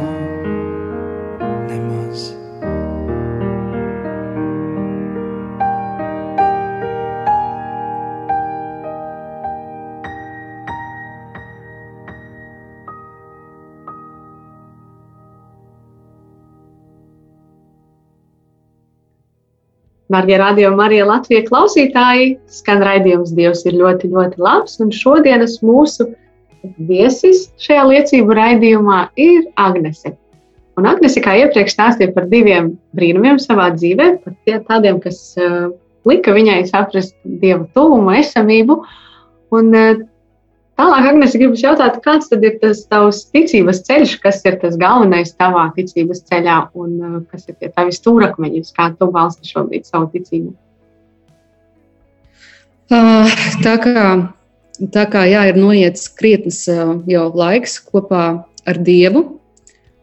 Darbie 20.11 20.37
radio 20.37 20.73
Marija 20.75 21.05
Latvijas 21.07 21.45
klausītāji, 21.47 22.33
skan 22.51 22.81
raidījums 22.83 23.31
Dievs 23.35 23.61
ir 23.69 23.77
ļoti, 23.79 24.09
ļoti 24.11 24.41
labs. 24.43 24.75
Un 24.83 24.91
šodienas 24.91 25.61
mūsu 25.63 26.09
viesis 26.89 27.45
šajā 27.63 27.85
liecību 27.87 28.35
raidījumā 28.35 29.05
ir 29.21 29.45
Agnese. 29.61 30.11
Un 30.79 30.89
Agnese, 30.89 31.23
kā 31.23 31.37
iepriekš 31.39 31.77
stāstīja 31.77 32.11
par 32.15 32.27
diviem 32.31 32.73
brīnumiem 32.97 33.39
savā 33.39 33.69
dzīvē, 33.77 34.09
par 34.25 34.59
tādiem, 34.67 34.99
kas 35.03 35.21
uh, 35.39 35.71
lika 36.07 36.35
viņai 36.35 36.65
saprast 36.67 37.15
Dieva 37.23 37.63
tuvumu, 37.75 38.11
esamību. 38.19 38.81
Un, 39.55 39.71
uh, 39.71 40.03
Tālāk, 40.81 41.11
Agnēs, 41.11 41.35
gribu 41.37 41.59
jautāt, 41.61 41.99
kāds 42.01 42.31
tad 42.31 42.41
ir 42.41 42.55
tas 42.57 42.79
tavs 42.89 43.19
ticības 43.29 43.83
ceļš, 43.85 44.15
kas 44.23 44.39
ir 44.49 44.55
tas 44.63 44.79
galvenais 44.81 45.29
tavā 45.37 45.67
ticības 45.75 46.23
ceļā 46.25 46.55
un 46.73 46.95
uh, 46.97 47.17
kas 47.29 47.45
ir 47.51 47.57
tie 47.59 47.69
tavi 47.69 47.93
stūrakmeņi, 47.93 48.63
kā 48.73 48.87
tu 48.97 49.11
balsti 49.13 49.45
šobrīd 49.45 49.85
savu 49.85 50.09
ticību? 50.15 50.55
Uh, 52.89 53.29
tā 53.61 53.75
kā, 53.83 54.07
tā 54.97 55.05
kā 55.13 55.27
jā, 55.29 55.45
ir 55.51 55.61
noiets 55.61 56.09
krietnes 56.17 56.63
uh, 56.73 56.97
jau 57.05 57.27
laiks 57.29 57.77
kopā 57.85 58.25
ar 58.65 58.81
Dievu, 58.81 59.27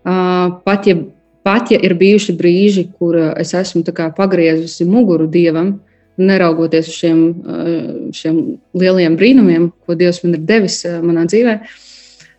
pat 0.07 0.87
ja, 0.87 0.95
pat 1.47 1.75
ja 1.75 1.83
ir 1.83 1.99
bijuši 1.99 2.39
brīži, 2.39 2.87
kur 2.99 3.19
es 3.19 3.51
esmu 3.55 3.83
pagriezusi 4.15 4.87
muguru 4.87 5.27
Dievam, 5.27 5.81
neraugoties 6.19 6.89
uz 6.89 6.97
šiem, 6.99 7.21
eh, 7.31 7.85
šiem 8.15 8.41
lieliem 8.75 9.17
brīnumiem, 9.19 9.71
ko 9.87 9.97
Dievs 9.99 10.23
man 10.25 10.35
ir 10.39 10.45
devis 10.49 10.81
eh, 10.85 10.99
manā 11.05 11.27
dzīvē. 11.31 11.59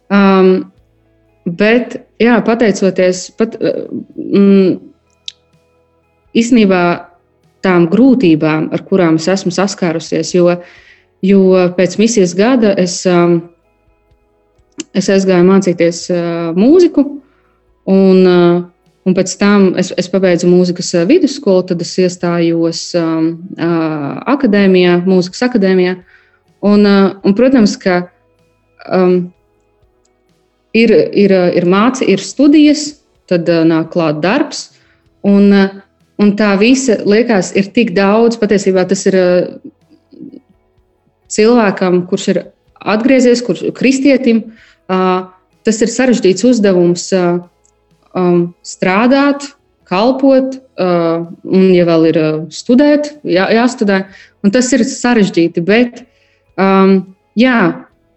Um, 0.10 0.72
bet, 1.46 2.00
jā, 2.22 2.38
pateicoties 2.46 3.30
pat, 3.40 3.56
eh, 3.62 3.86
mm, 4.16 4.74
īstenībā 6.36 6.84
tām 7.66 7.88
grūtībām, 7.92 8.70
ar 8.74 8.84
kurām 8.88 9.20
es 9.20 9.28
esmu 9.32 9.52
saskārusies, 9.52 10.34
jo, 10.36 10.56
jo 11.26 11.44
pēc 11.78 11.98
misijas 12.00 12.36
gada 12.38 12.74
es, 12.80 13.02
um, 13.10 13.42
es 14.96 15.10
aizgāju 15.12 15.48
mācīties 15.48 16.06
uh, 16.14 16.52
mūziku. 16.56 17.04
Un, 17.90 18.28
uh, 18.28 18.62
Un 19.08 19.16
pēc 19.16 19.34
tam 19.40 19.70
es, 19.80 19.94
es 19.98 20.10
pabeidzu 20.12 20.50
mūzikas 20.50 20.92
vidusskolu, 21.08 21.64
tad 21.72 21.82
es 21.82 21.94
iestājos 22.02 22.82
um, 23.00 23.30
akadēmijā, 23.58 25.00
mūzikas 25.08 25.46
akadēmijā. 25.48 25.96
Un, 26.68 26.84
uh, 26.84 27.14
un, 27.24 27.36
protams, 27.38 27.78
ka 27.80 28.02
um, 28.92 29.32
ir, 30.76 30.92
ir, 31.16 31.34
ir 31.56 31.68
māca, 31.70 32.04
ir 32.04 32.20
studijas, 32.24 32.90
tad 33.32 33.48
uh, 33.48 33.64
nāk 33.68 33.94
klāt 33.96 34.20
darbs. 34.24 34.68
Un, 35.24 35.48
uh, 35.56 35.80
un 36.20 36.36
tā 36.40 36.52
visa 36.60 37.00
liekas, 37.08 37.54
ir 37.56 37.72
tik 37.76 37.96
daudz. 37.96 38.36
Patiesībā 38.42 38.84
tas 38.90 39.06
ir 39.08 39.20
uh, 39.20 40.34
cilvēkam, 41.32 42.04
kurš 42.12 42.28
ir 42.34 42.42
atgriezies, 42.80 43.44
kurš 43.46 43.70
ir 43.70 43.78
kristietim, 43.80 44.44
uh, 44.92 45.30
tas 45.64 45.80
ir 45.80 45.96
sarežģīts 45.96 46.46
uzdevums. 46.52 47.08
Uh, 47.16 47.40
um, 48.18 48.52
strādāt, 48.66 49.46
kalpot, 49.90 50.60
uh, 50.78 51.26
un, 51.44 51.70
ja 51.74 51.86
vēl 51.88 52.10
ir 52.12 52.20
uh, 52.22 52.38
studēt, 52.54 53.16
jā, 53.26 53.48
jāstudē. 53.58 54.04
Un 54.46 54.54
tas 54.54 54.70
ir 54.76 54.86
sarežģīti, 54.86 55.64
bet 55.66 56.04
um, 56.60 57.00
jā, 57.40 57.58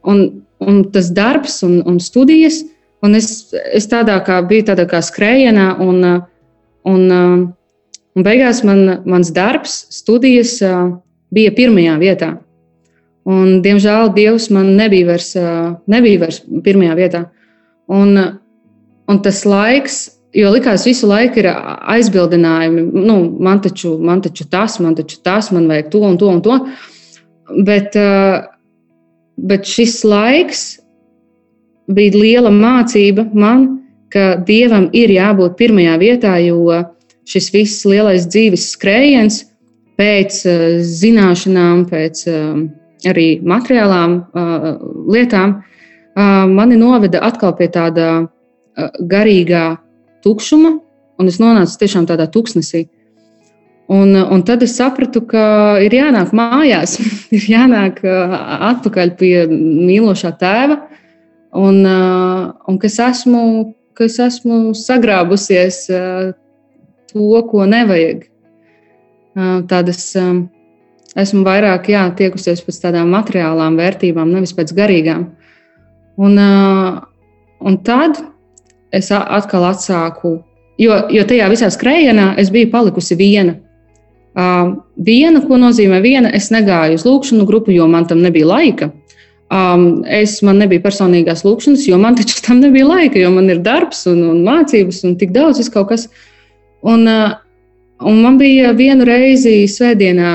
un, 0.09 0.23
un 0.63 0.83
tas 0.93 1.11
darbs 1.15 1.63
un, 1.67 1.81
un 1.89 1.99
studijas, 2.03 2.61
un 3.03 3.17
es, 3.19 3.55
es 3.73 3.89
tādā 3.91 4.19
kā 4.27 4.39
biju 4.47 4.69
tādā 4.71 4.87
kā 4.91 5.01
skrējienā, 5.03 5.73
un, 5.83 6.05
uh, 6.05 6.21
un, 6.89 7.03
uh, 7.09 7.99
un 8.13 8.29
beigās 8.29 8.63
man, 8.69 9.01
mans 9.09 9.33
darbs, 9.35 9.83
studijas 9.95 10.59
uh, 10.67 10.93
bija 11.33 11.55
pirmajā 11.57 11.97
vietā. 12.03 12.35
Un, 13.23 13.61
diemžēl 13.63 14.11
Dievs 14.17 14.49
man 14.51 14.73
nebija 14.75 15.13
vairs, 15.13 15.29
nebija 15.87 16.25
vairs 16.25 16.41
pirmajā 16.65 16.97
vietā. 16.99 17.21
Un, 17.87 18.19
Un 19.11 19.19
tas 19.25 19.43
laiks, 19.49 20.03
jo 20.37 20.53
likās, 20.55 20.87
visu 20.87 21.09
laiku 21.11 21.43
ir 21.43 21.49
aizbildinājumi, 21.51 22.87
nu, 23.07 23.17
man 23.43 23.61
taču, 23.65 23.97
man 24.01 24.23
taču 24.25 24.47
tas, 24.51 24.79
man 24.81 24.97
taču 24.99 25.19
tas, 25.25 25.51
man 25.53 25.69
vajag 25.71 25.91
to 25.93 26.03
un 26.07 26.19
to 26.21 26.31
un 26.31 26.43
to. 26.45 26.59
Bet, 27.67 27.97
bet 29.37 29.69
šis 29.69 30.01
laiks 30.09 30.65
bija 31.93 32.17
liela 32.17 32.53
mācība 32.55 33.27
man, 33.35 33.67
ka 34.13 34.37
dievam 34.47 34.89
ir 34.97 35.13
jābūt 35.13 35.57
pirmajā 35.59 35.97
vietā, 36.01 36.37
jo 36.45 36.83
šis 37.29 37.49
viss 37.55 37.87
lielais 37.89 38.27
dzīves 38.29 38.71
skrējiens 38.75 39.43
pēc 40.01 40.43
zināšanām, 40.89 41.85
pēc 41.91 42.25
arī 43.09 43.27
materiālām 43.45 44.19
lietām 45.13 45.61
mani 46.53 46.79
noveda 46.79 47.23
atkal 47.25 47.55
pie 47.59 47.69
tāda 47.73 48.09
garīgā 48.77 49.65
tukšuma, 50.25 50.73
un 51.21 51.31
es 51.31 51.39
nonācu 51.43 51.79
tiešām 51.83 52.09
tādā 52.09 52.29
tuksnesī. 52.33 52.87
Un, 53.93 54.15
un 54.17 54.43
tad 54.47 54.63
es 54.65 54.77
sapratu, 54.79 55.25
ka 55.29 55.77
ir 55.83 55.93
jānāk 55.93 56.33
mājās, 56.37 56.97
ir 57.37 57.47
jānāk 57.51 58.01
atpakaļ 58.07 59.15
pie 59.19 59.35
mīlošā 59.51 60.33
tēva, 60.41 60.79
un, 61.59 61.83
un 61.85 62.81
ka, 62.81 62.89
es 62.89 62.99
esmu, 63.03 63.43
ka 63.99 64.09
es 64.09 64.19
esmu 64.23 64.73
sagrābusies 64.79 65.85
to, 67.13 67.29
ko 67.51 67.69
nevajag. 67.69 68.25
Tādas, 69.69 70.09
esmu 71.19 71.45
vairāk 71.45 71.91
jā, 71.93 72.07
tiekusies 72.17 72.63
pēc 72.65 72.81
tādām 72.87 73.13
materiālām 73.13 73.77
vērtībām, 73.81 74.33
nevis 74.33 74.55
pēc 74.57 74.73
garīgām. 74.77 75.27
Un, 76.23 76.39
un 77.61 77.79
tad 77.85 78.21
es 78.93 79.11
atkal 79.13 79.67
atsāku, 79.71 80.37
jo, 80.81 80.97
jo 81.13 81.27
tajā 81.29 81.51
visā 81.53 81.69
skrējienā 81.73 82.33
es 82.41 82.53
biju 82.53 82.71
palikusi 82.73 83.17
viena. 83.19 83.57
Uh, 84.33 84.79
viena, 84.97 85.43
ko 85.45 85.59
nozīmē 85.61 85.99
viena, 86.01 86.31
es 86.33 86.49
negāju 86.53 86.97
uz 86.97 87.05
lūkšanu 87.05 87.45
grupu, 87.49 87.73
jo 87.75 87.85
man 87.89 88.07
tam 88.09 88.23
nebija 88.25 88.49
laika. 88.49 88.89
Um, 89.53 90.01
es 90.09 90.39
man 90.41 90.63
nebija 90.63 90.81
personīgās 90.81 91.43
lūkšanas, 91.45 91.85
jo 91.85 91.99
man 92.01 92.17
taču 92.17 92.39
tam 92.41 92.63
nebija 92.65 92.87
laika, 92.89 93.21
jo 93.21 93.29
man 93.35 93.51
ir 93.53 93.61
darbs 93.61 94.07
un, 94.09 94.23
un 94.31 94.39
mācības 94.47 95.03
un 95.05 95.19
tik 95.21 95.35
daudz 95.35 95.69
kaut 95.75 95.91
kas. 95.91 96.07
Un, 96.81 97.05
uh, 97.05 97.35
un 98.01 98.23
man 98.25 98.39
bija 98.41 98.73
vienu 98.79 99.05
reizi 99.05 99.67
svētdienā, 99.69 100.31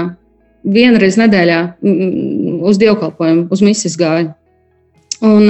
vienu 0.67 1.01
reizi 1.01 1.23
nedēļā 1.23 1.61
uz 2.69 2.77
dievkalpojumu, 2.77 3.47
uz 3.49 3.65
misijas 3.65 3.97
gāju. 3.97 4.29
Un, 5.25 5.49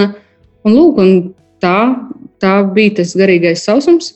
un, 0.63 0.71
lūk, 0.71 1.03
un 1.03 1.11
tā 1.59 1.79
tā 2.41 2.59
bija 2.73 2.99
tas 3.01 3.15
garīgais 3.17 3.63
sausums, 3.65 4.13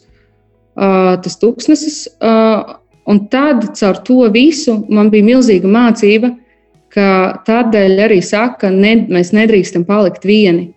tas 0.76 1.40
tūkstnesis. 1.42 2.04
Un 3.12 3.24
tad 3.34 3.66
caur 3.78 3.98
to 4.06 4.28
visu 4.34 4.78
man 4.90 5.10
bija 5.14 5.26
milzīga 5.26 5.70
mācība, 5.70 6.36
ka 6.94 7.08
tādēļ 7.48 8.04
arī 8.06 8.20
saka, 8.24 8.68
ka 8.68 8.70
ne, 8.74 8.94
mēs 9.10 9.34
nedrīkstam 9.36 9.88
palikt 9.88 10.28
vieni. 10.28 10.70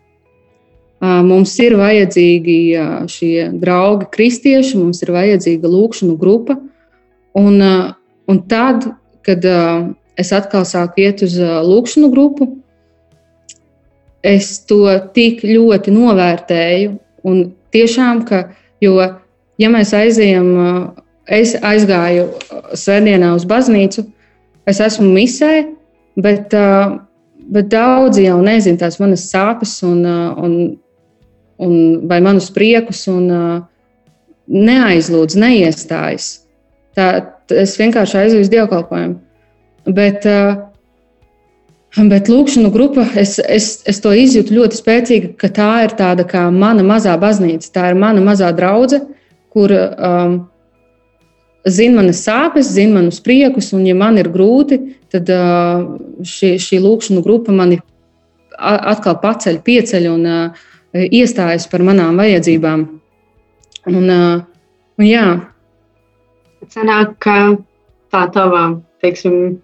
Mums 1.04 1.52
ir 1.60 1.74
vajadzīgi 1.76 2.56
šie 3.12 3.50
draugi, 3.60 4.08
kristieši, 4.14 4.78
mums 4.80 5.02
ir 5.04 5.12
vajadzīga 5.12 5.68
lūkšanu 5.68 6.16
grupa. 6.16 6.56
Un, 7.36 7.60
un 8.30 8.42
tad, 8.48 8.86
kad 9.26 9.44
es 10.16 10.30
atkal 10.32 10.64
sāku 10.68 11.04
iet 11.04 11.24
uz 11.26 11.36
lūkšanu 11.36 12.08
grupu, 12.14 12.48
es 14.24 14.56
to 14.64 14.86
tik 15.12 15.42
ļoti 15.44 15.92
novērtēju 15.92 16.94
Un 17.24 17.46
tiešām, 17.74 18.24
ka, 18.28 18.44
jo, 18.84 18.98
ja 19.60 19.70
mēs 19.72 19.94
aizejam, 19.96 20.50
es 21.24 21.54
aizgāju 21.64 22.28
svētdienā 22.76 23.32
uz 23.36 23.46
baznīcu, 23.48 24.04
es 24.68 24.80
esmu 24.84 25.08
misē, 25.14 25.52
bet, 26.20 26.54
bet 27.56 27.70
daudzi 27.72 28.26
jau 28.26 28.40
nezina 28.44 28.84
tās 28.84 29.00
manas 29.00 29.24
sāpes 29.30 29.78
un, 29.86 30.04
un, 30.04 30.56
un 31.64 31.74
vai 32.10 32.20
manus 32.24 32.50
priekus 32.52 33.06
un 33.12 33.30
neaizlūdz, 34.44 35.38
neiestājas. 35.40 36.28
Tā, 36.94 37.08
es 37.50 37.74
vienkārši 37.80 38.20
aizēju 38.20 38.44
uz 38.44 38.52
dievkalpojumu. 38.52 39.16
Bet 39.96 40.24
uh, 40.28 40.60
Bet 41.94 42.26
lūkšanu 42.26 42.72
grupa, 42.74 43.04
es, 43.14 43.36
es, 43.38 43.68
es 43.86 44.00
to 44.02 44.10
izjūtu 44.18 44.56
ļoti 44.56 44.78
spēcīgi, 44.80 45.28
ka 45.38 45.46
tā 45.54 45.68
ir 45.84 45.92
tāda 45.94 46.24
kā 46.26 46.48
mana 46.50 46.82
mazā 46.82 47.14
baznīca, 47.22 47.70
tā 47.70 47.92
ir 47.92 48.00
mana 48.00 48.22
mazā 48.24 48.48
draudzene, 48.56 49.14
kur 49.54 49.70
um, 49.70 50.34
zina 51.70 52.00
manas 52.00 52.24
sāpes, 52.26 52.72
zina 52.74 52.98
manus 52.98 53.20
priekus, 53.22 53.70
un, 53.76 53.84
ja 53.86 53.94
man 53.94 54.18
ir 54.18 54.32
grūti, 54.34 54.80
tad 55.14 55.30
uh, 55.30 55.84
šī, 56.26 56.56
šī 56.58 56.80
lūkšanu 56.82 57.22
grupa 57.22 57.54
mani 57.54 57.78
atkal 58.58 59.20
paceļ, 59.22 59.60
pieceļ 59.62 60.08
un 60.10 60.26
uh, 60.26 60.64
iestājas 60.94 61.68
par 61.70 61.86
manām 61.86 62.18
vajadzībām. 62.18 62.84
Un, 63.90 64.10
uh, 64.10 64.42
un 64.98 65.06
jā. 65.06 65.28
Sanāk, 66.74 67.14
ka 67.22 67.38
tā 68.10 68.26
tava, 68.34 68.64
teiksim, 69.04 69.60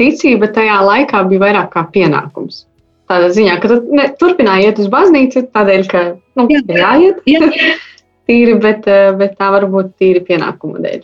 ticība 0.00 0.48
tajā 0.56 0.80
laikā 0.86 1.22
bija 1.28 1.44
vairāk 1.44 1.70
kā 1.76 1.84
pienākums. 1.94 2.64
Tādā 3.10 3.28
ziņā, 3.34 3.56
ka 3.60 3.68
tu 3.70 3.78
ne, 3.94 4.06
turpināji 4.18 4.70
iet 4.70 4.78
uz 4.82 4.90
baznīcu, 4.90 5.48
tādēļ, 5.54 5.86
ka 5.90 6.02
nu, 6.38 6.46
jā, 6.50 6.60
jāiet. 6.80 7.22
Jā. 7.28 7.46
tīri, 8.30 8.56
bet, 8.62 8.86
eh, 8.86 9.10
bet 9.18 9.36
tā 9.40 9.50
var 9.54 9.66
būt 9.70 9.96
tīri 10.00 10.22
pienākuma 10.26 10.82
dēļ. 10.84 11.02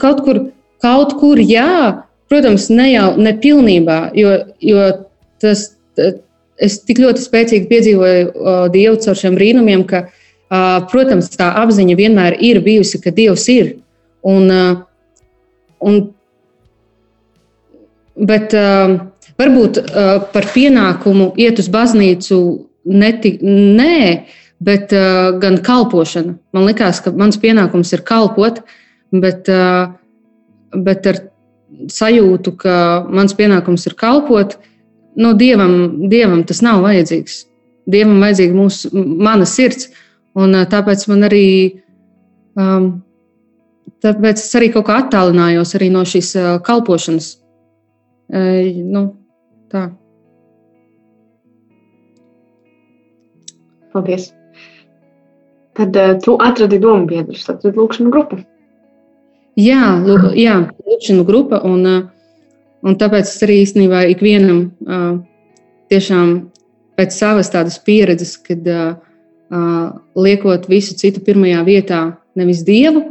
Kaut 0.00 0.22
kur, 0.26 0.40
kaut 0.82 1.14
kur 1.20 1.40
jā, 1.42 2.02
protams, 2.30 2.68
ne 2.70 2.88
jau 2.92 3.10
ne 3.18 3.34
pilnībā, 3.42 3.98
jo, 4.18 4.36
jo 4.62 4.86
tas, 5.42 5.68
es 6.60 6.80
tik 6.86 7.02
ļoti 7.02 7.22
spēcīgi 7.22 7.68
piedzīvoju 7.70 8.70
Dievu 8.74 8.98
caur 9.04 9.18
šiem 9.18 9.38
brīnumiem, 9.38 9.84
ka, 9.86 10.04
protams, 10.90 11.30
tā 11.38 11.52
apziņa 11.62 11.98
vienmēr 11.98 12.38
ir 12.42 12.62
bijusi, 12.64 12.98
ka 13.02 13.14
Dievs 13.14 13.46
ir. 13.52 13.76
Un, 14.26 14.50
un 15.80 16.00
Bet 18.20 18.52
uh, 18.56 18.98
varbūt 19.40 19.80
uh, 19.80 20.10
par 20.32 20.48
pienākumu 20.52 21.30
iet 21.40 21.60
uz 21.62 21.70
baznīcu 21.72 22.40
neti, 22.90 23.36
nē, 23.40 24.26
bet 24.60 24.92
uh, 24.96 25.32
gan 25.40 25.58
kalpošana. 25.64 26.36
Man 26.56 26.68
liekas, 26.68 27.00
ka 27.04 27.12
mans 27.16 27.40
pienākums 27.40 27.92
ir 27.96 28.04
kalpot, 28.06 28.60
bet, 29.12 29.48
uh, 29.48 29.92
bet 30.76 31.08
ar 31.08 31.22
sajūtu, 31.90 32.56
ka 32.60 32.76
mans 33.08 33.36
pienākums 33.38 33.88
ir 33.88 33.96
kalpot, 33.98 34.58
no 35.16 35.32
dievam, 35.38 36.08
dievam 36.12 36.44
tas 36.44 36.60
nav 36.64 36.84
vajadzīgs. 36.84 37.44
Dievam 37.90 38.20
vajadzīga 38.22 38.56
mūsu, 38.56 38.90
mana 38.94 39.48
sirds, 39.48 39.88
un 40.36 40.52
uh, 40.54 40.66
tāpēc 40.68 41.06
man 41.12 41.30
arī. 41.30 41.46
Um, 42.58 42.98
Tāpēc 44.00 44.38
es 44.40 44.54
arī 44.56 44.70
kaut 44.72 44.86
kā 44.88 44.94
attālinājos 44.96 45.74
arī 45.76 45.90
no 45.92 46.06
šīs 46.08 46.30
kalpošanas 46.64 47.26
nu, 48.30 49.02
tā. 49.70 49.88
Paldies. 53.90 54.30
Tad 55.74 55.96
uh, 55.96 56.14
tu 56.22 56.36
atradi 56.38 56.78
domu 56.82 57.08
biedrus, 57.10 57.46
tad 57.48 57.64
lūkšanu 57.64 58.12
grupu. 58.14 58.40
Jā, 59.58 59.98
lū, 60.06 60.32
jā 60.38 60.56
lūkšanu 60.86 61.26
grupa. 61.26 61.60
Un, 61.66 61.86
un 62.86 62.98
tāpēc 63.00 63.26
es 63.26 63.42
arī 63.46 63.60
īstenībā 63.64 64.04
ikvienam 64.12 64.62
uh, 64.86 65.14
tiešām 65.90 66.34
pēc 66.98 67.16
savas 67.16 67.50
tādas 67.50 67.80
pieredzes, 67.82 68.36
kad 68.46 68.66
uh, 68.70 68.92
liekot 70.14 70.68
visu 70.70 70.94
citu 70.94 71.22
pirmajā 71.26 71.64
vietā, 71.66 72.00
nevis 72.38 72.62
dievu, 72.62 73.02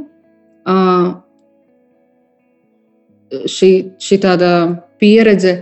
šī, 3.29 3.71
šī 3.99 4.19
tāda 4.23 4.51
pieredze 4.99 5.53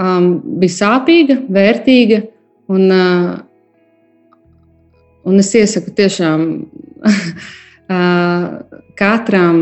um, 0.00 0.38
bija 0.60 0.76
sāpīga, 0.78 1.38
vērtīga. 1.52 2.22
Un, 2.72 2.88
uh, 2.88 3.34
un 5.28 5.42
es 5.42 5.52
iesaku 5.56 5.92
tiešām 5.98 6.46
uh, 7.94 8.48
katram, 8.98 9.60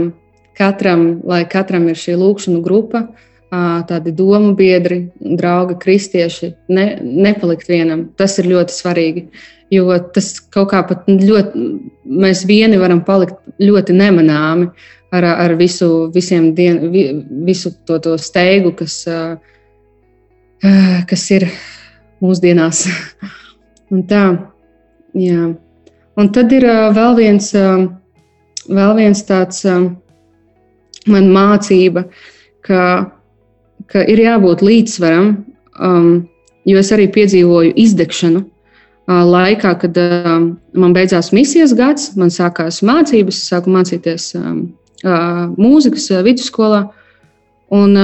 katram, 0.58 1.06
lai 1.26 1.42
katram 1.50 1.88
ir 1.90 1.98
šī 1.98 2.14
lūkšana 2.20 2.62
grupa, 2.62 3.06
uh, 3.08 3.80
tādi 3.88 4.14
domu 4.16 4.54
biedri, 4.58 5.04
draugi, 5.18 5.78
kristieši, 5.82 6.54
ne, 6.72 6.86
nepalikt 7.02 7.70
vienam. 7.70 8.06
Tas 8.18 8.38
ir 8.38 8.50
ļoti 8.54 8.78
svarīgi. 8.78 9.26
Jo 9.72 9.88
tas 10.12 10.34
kaut 10.52 10.68
kā 10.74 10.82
pat 10.84 11.06
ļoti, 11.08 11.60
mēs 12.04 12.42
vieni 12.44 12.76
varam 12.80 13.00
palikt 13.06 13.38
ļoti 13.62 13.94
nemanāmi. 13.96 14.68
Uh, 14.68 15.01
ar, 15.12 15.26
ar 15.44 15.54
visu, 15.58 16.10
visiem 16.14 16.52
dien, 16.56 16.80
visu 17.46 17.72
to, 17.86 17.98
to 18.02 18.16
steigu, 18.20 18.72
kas, 18.76 19.02
kas 21.10 21.24
ir 21.36 21.48
mūsdienās. 22.22 22.86
Un 23.92 24.06
tā, 24.08 24.22
jā. 25.18 25.52
Un 26.16 26.28
tad 26.32 26.52
ir 26.52 26.64
vēl 26.96 27.16
viens, 27.18 27.50
vēl 27.52 28.94
viens 28.96 29.24
tāds 29.28 29.64
man 31.08 31.28
mācība, 31.34 32.06
ka, 32.64 32.82
ka 33.90 34.04
ir 34.08 34.22
jābūt 34.22 34.62
līdzsvaram, 34.64 35.32
um, 35.80 36.10
jo 36.68 36.78
es 36.78 36.92
arī 36.94 37.08
piedzīvoju 37.12 37.74
izdegšanu 37.84 38.44
laikā, 39.08 39.74
kad 39.82 39.98
uh, 39.98 40.44
man 40.78 40.94
beidzās 40.94 41.32
misijas 41.34 41.74
gads, 41.74 42.12
man 42.16 42.30
sākās 42.30 42.80
mācības, 42.86 43.40
sāku 43.50 43.72
mācīties 43.74 44.30
um, 44.38 44.62
mūzikas 45.02 46.08
vidusskolā. 46.26 46.84
Un, 47.72 47.96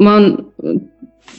man, 0.00 0.28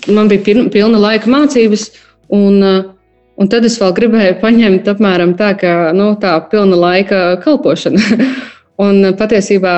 man 0.08 0.32
bija 0.32 0.68
pilna 0.74 1.02
laika 1.02 1.30
mācības, 1.32 1.88
un, 2.32 2.62
un 2.62 3.52
tad 3.52 3.66
es 3.66 3.80
vēl 3.82 3.96
gribēju 3.98 4.38
paņemt 4.44 4.90
apmēram 4.94 5.36
tā, 5.40 5.54
ka 5.60 5.74
nu, 5.98 6.14
tā 6.22 6.38
pilna 6.52 6.78
laika 6.80 7.24
kalpošana. 7.44 8.22
un 8.86 9.12
patiesībā 9.18 9.76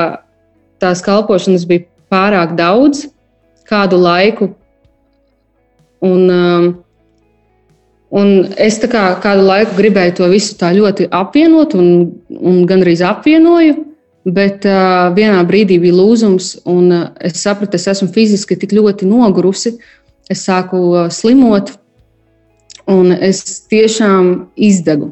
tās 0.84 1.04
kalpošanas 1.06 1.68
bija 1.70 1.88
pārāk 2.12 2.58
daudz 2.60 3.08
kādu 3.70 4.00
laiku. 4.02 4.52
Un, 6.04 6.28
un 8.12 8.34
es 8.60 8.80
kā 8.92 9.06
kādu 9.24 9.46
laiku 9.48 9.78
gribēju 9.80 10.18
to 10.20 10.30
visu 10.34 10.58
tā 10.60 10.74
ļoti 10.76 11.08
apvienot, 11.08 11.78
un, 11.80 11.88
un 12.36 12.64
gandrīz 12.68 13.04
apvienoju. 13.08 13.78
Bet 14.24 14.64
uh, 14.64 15.12
vienā 15.12 15.42
brīdī 15.44 15.82
bija 15.84 15.98
lūzums, 15.98 16.54
un 16.70 16.92
uh, 16.96 17.08
es 17.20 17.42
sapratu, 17.44 17.76
es 17.76 17.90
esmu 17.92 18.08
fiziski 18.16 18.56
tik 18.56 18.72
ļoti 18.72 19.08
nogurusi. 19.10 19.74
Es 20.32 20.46
sāku 20.48 20.80
uh, 20.94 21.10
slimot, 21.12 21.74
un 22.88 23.12
es 23.12 23.44
tiešām 23.68 24.32
izdegu. 24.56 25.12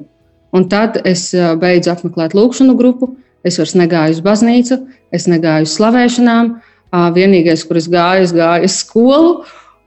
Un 0.56 0.70
tad 0.72 1.02
es 1.04 1.28
uh, 1.36 1.58
beidzu 1.60 1.92
apmeklēt 1.92 2.38
lūkšanu 2.38 2.78
grupu. 2.80 3.12
Es 3.44 3.58
vairs 3.60 3.76
negāju 3.76 4.16
uz 4.16 4.24
baznīcu, 4.24 4.80
es 5.12 5.28
negāju 5.28 5.68
uz 5.68 5.76
slavēšanām. 5.76 6.56
Uh, 6.92 7.10
vienīgais, 7.12 7.66
kur 7.68 7.80
es 7.82 7.92
gāju, 7.92 8.30
es 8.30 8.36
gāju 8.36 8.68
uz 8.68 8.80
skolu. 8.80 9.32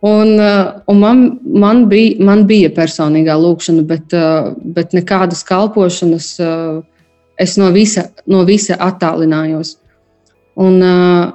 Un, 0.05 0.37
uh, 0.37 0.83
un 0.93 1.01
man, 1.01 1.21
man, 1.49 1.87
bija, 1.89 2.19
man 2.21 2.45
bija 2.49 2.69
personīgā 2.77 3.39
lūkšana, 3.41 3.89
bet, 3.89 4.13
uh, 4.13 4.53
bet 4.77 4.93
nekādas 4.93 5.41
kalpošanas. 5.49 6.35
Uh, 6.45 6.83
es 7.39 7.57
no 7.59 7.71
visa, 7.75 8.09
no 8.27 8.45
visa 8.47 8.77
attālinājos. 8.81 9.77
Un, 10.61 10.79
uh, 10.83 11.33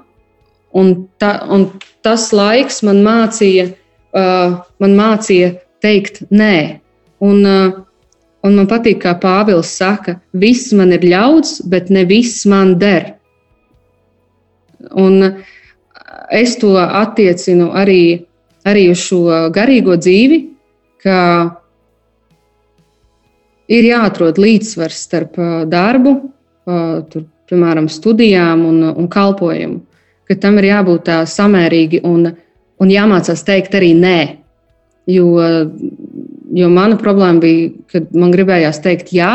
un, 0.72 0.94
ta, 1.20 1.34
un 1.52 1.68
tas 2.06 2.30
laiks 2.36 2.82
man 2.88 3.04
mācīja, 3.04 3.70
uh, 4.16 4.60
man 4.80 4.98
mācīja 4.98 5.54
teikt 5.84 6.24
nē. 6.32 6.80
Un, 7.20 7.44
uh, 7.44 7.80
un 8.48 8.60
man 8.60 8.70
patīk, 8.72 9.02
kā 9.04 9.18
Pāvils 9.20 9.72
saka, 9.76 10.20
viss 10.32 10.74
man 10.76 10.96
ir 10.96 11.04
ļauts, 11.04 11.60
bet 11.68 11.92
ne 11.92 12.06
viss 12.08 12.46
man 12.48 12.78
der. 12.80 13.16
Un 14.96 15.44
es 16.32 16.56
to 16.62 16.78
attiecinu 16.80 17.74
arī, 17.76 18.24
arī 18.64 18.88
uz 18.94 19.02
šo 19.04 19.26
garīgo 19.52 19.98
dzīvi, 20.00 20.40
ka 21.04 21.20
ir 23.70 23.88
jāatrod 23.90 24.40
līdzsvars 24.42 25.04
starp 25.08 25.38
darbu, 25.70 26.16
tur, 27.12 27.26
piemēram, 27.50 27.90
studijām 27.90 28.66
un, 28.70 28.84
un 28.90 29.08
kalpojumu. 29.12 29.82
Ka 30.30 30.38
tam 30.38 30.60
ir 30.62 30.70
jābūt 30.70 31.08
tā 31.08 31.22
samērīgi 31.26 32.04
un, 32.06 32.28
un 32.78 32.92
jāmācās 32.94 33.42
teikt 33.48 33.78
arī 33.80 33.96
nē. 33.98 34.20
Jo, 35.10 35.26
jo 36.54 36.70
mana 36.70 37.00
problēma 37.02 37.42
bija, 37.42 37.72
kad 37.90 38.12
man 38.14 38.34
gribējās 38.36 38.82
teikt 38.86 39.10
jā, 39.16 39.32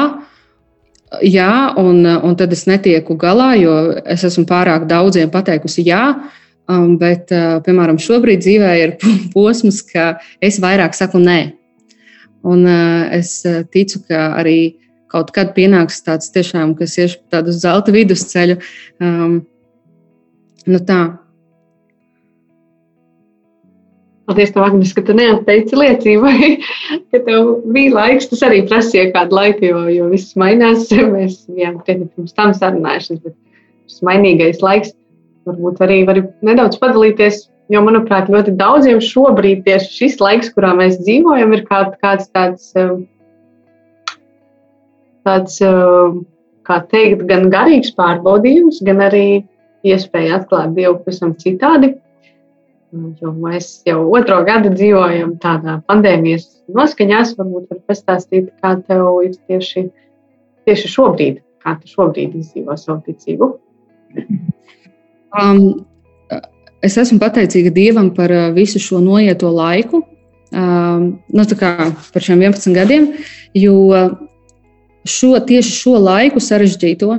jā 1.22 1.50
un, 1.80 2.04
un 2.06 2.38
tad 2.38 2.54
es 2.54 2.66
netieku 2.70 3.16
galā, 3.18 3.54
jo 3.58 3.74
es 4.06 4.22
esmu 4.26 4.46
pārāk 4.50 4.86
daudziem 4.90 5.32
pateikusi 5.34 5.86
jā. 5.88 6.04
Um, 6.64 6.94
bet, 6.96 7.28
uh, 7.28 7.58
piemēram, 7.60 7.98
šobrīd 8.00 8.40
dzīvē 8.40 8.70
ir 8.80 8.94
posms, 9.34 9.82
ka 9.84 10.14
es 10.40 10.56
vairāk 10.62 10.96
saku 10.96 11.20
nē. 11.20 11.40
Un 12.44 12.64
uh, 12.68 13.04
es 13.14 13.38
ticu, 13.72 14.02
ka 14.08 14.30
arī 14.40 14.74
kaut 15.14 15.30
kad 15.34 15.52
pienāks 15.56 16.02
tāds 16.04 16.32
tiešām, 16.34 16.74
kas 16.78 16.96
ir 16.98 17.18
tādu 17.32 17.54
zelta 17.54 17.94
vidusceļu. 17.94 18.56
Um, 19.02 19.36
nu 20.66 20.80
tā. 20.88 21.02
Paldies, 24.24 24.54
tev, 24.54 24.64
Agnes, 24.64 24.94
ka 24.96 25.04
tu 25.04 25.14
neatteici 25.16 25.76
liecībai, 25.76 26.50
ka 27.12 27.20
tev 27.26 27.50
bija 27.74 27.94
laiks. 27.94 28.30
Tas 28.32 28.44
arī 28.48 28.62
prasīja 28.68 29.10
kādu 29.14 29.38
laiku, 29.38 29.68
jo, 29.68 29.84
jo 29.92 30.10
viss 30.12 30.36
mainās. 30.40 30.88
Mēs 31.14 31.42
bijām 31.52 31.80
krietni 31.84 32.08
pirms 32.10 32.36
tam 32.36 32.54
sarunājušies, 32.56 33.22
bet 33.24 33.36
šis 33.90 34.04
mainīgais 34.08 34.64
laiks 34.64 34.94
varbūt 35.44 35.82
arī 35.84 36.02
var 36.08 36.22
nedaudz 36.46 36.80
padalīties 36.80 37.44
Jo, 37.72 37.80
manuprāt, 37.80 38.28
ļoti 38.28 38.52
daudziem 38.60 39.00
šobrīd 39.00 39.62
tieši 39.64 39.92
šis 39.96 40.18
laiks, 40.20 40.50
kurā 40.52 40.74
mēs 40.76 40.98
dzīvojam, 41.00 41.54
ir 41.56 41.62
kā, 41.64 41.80
kāds 42.02 42.28
tāds, 42.34 42.66
um, 42.76 43.06
tāds, 45.24 45.56
um, 45.64 46.18
kā 46.68 46.82
teikt, 46.90 47.24
gan 47.30 47.48
garīgs 47.52 47.94
pārbaudījums, 47.96 48.82
gan 48.84 49.00
arī 49.06 49.26
iespēja 49.84 50.40
atklāt 50.40 50.74
Dievu 50.76 50.98
pavisam 51.06 51.32
citādi. 51.40 51.94
Jo 53.22 53.32
mēs 53.32 53.80
jau 53.88 54.04
otro 54.14 54.36
gadu 54.46 54.70
dzīvojam 54.70 55.32
tādā 55.42 55.80
pandēmijas 55.88 56.44
noskaņās. 56.70 57.32
Varbūt 57.40 57.72
var 57.72 57.80
pastāstīt, 57.90 58.52
kā 58.62 58.76
tev 58.86 59.08
ir 59.24 59.32
tieši, 59.48 59.88
tieši 60.68 60.92
šobrīd, 60.92 61.40
kā 61.64 61.74
tu 61.80 61.90
šobrīd 61.90 62.36
izdzīvo 62.38 62.76
savu 62.78 63.00
ticību. 63.08 63.50
Um, 65.34 65.64
es 66.84 66.98
esmu 67.00 67.18
pateicīga 67.22 67.72
Dievam 67.74 68.10
par 68.16 68.32
visu 68.56 68.82
šo 68.82 69.00
noieto 69.02 69.50
laiku, 69.54 70.02
nu, 70.54 71.46
par 71.58 72.22
šiem 72.22 72.44
11 72.44 72.76
gadiem, 72.76 73.08
jo 73.58 73.78
šo, 75.08 75.32
tieši 75.48 75.72
šo 75.80 75.96
laiku, 75.98 76.42
sarežģīto 76.42 77.16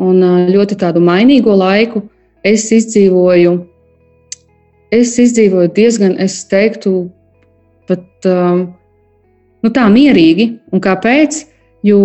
un 0.00 0.22
ļoti 0.48 0.78
tādu 0.80 1.02
mainīgo 1.04 1.52
laiku, 1.58 2.06
es 2.46 2.70
izdzīvoju 2.72 3.58
es 4.90 5.14
izdzīvoju 5.22 5.70
diezgan, 5.74 6.16
es 6.18 6.42
teiktu, 6.50 7.08
pat 7.88 8.26
nu, 8.26 9.72
tā 9.72 9.86
mierīgi. 9.92 10.52
Un 10.74 10.82
kāpēc? 10.82 11.44
Jo 11.86 12.00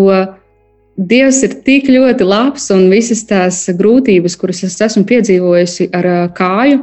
Dievs 0.96 1.42
ir 1.44 1.58
tik 1.66 1.90
ļoti 1.92 2.24
labs 2.24 2.70
un 2.72 2.86
visas 2.88 3.26
tās 3.28 3.58
grūtības, 3.76 4.38
kuras 4.40 4.62
es 4.64 4.78
esmu 4.80 5.04
piedzīvojusi 5.10 5.90
ar 5.92 6.08
kāju, 6.38 6.78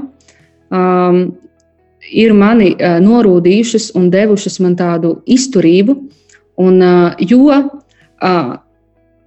um, 0.72 1.22
ir 2.10 2.34
mani 2.36 2.72
uh, 2.74 2.98
norūdījušas 3.04 3.92
un 3.98 4.10
devušas 4.12 4.58
man 4.64 4.76
tādu 4.78 5.18
izturību. 5.30 5.96
Un, 6.62 6.82
uh, 6.82 7.14
jo 7.20 7.48
uh, 7.48 8.52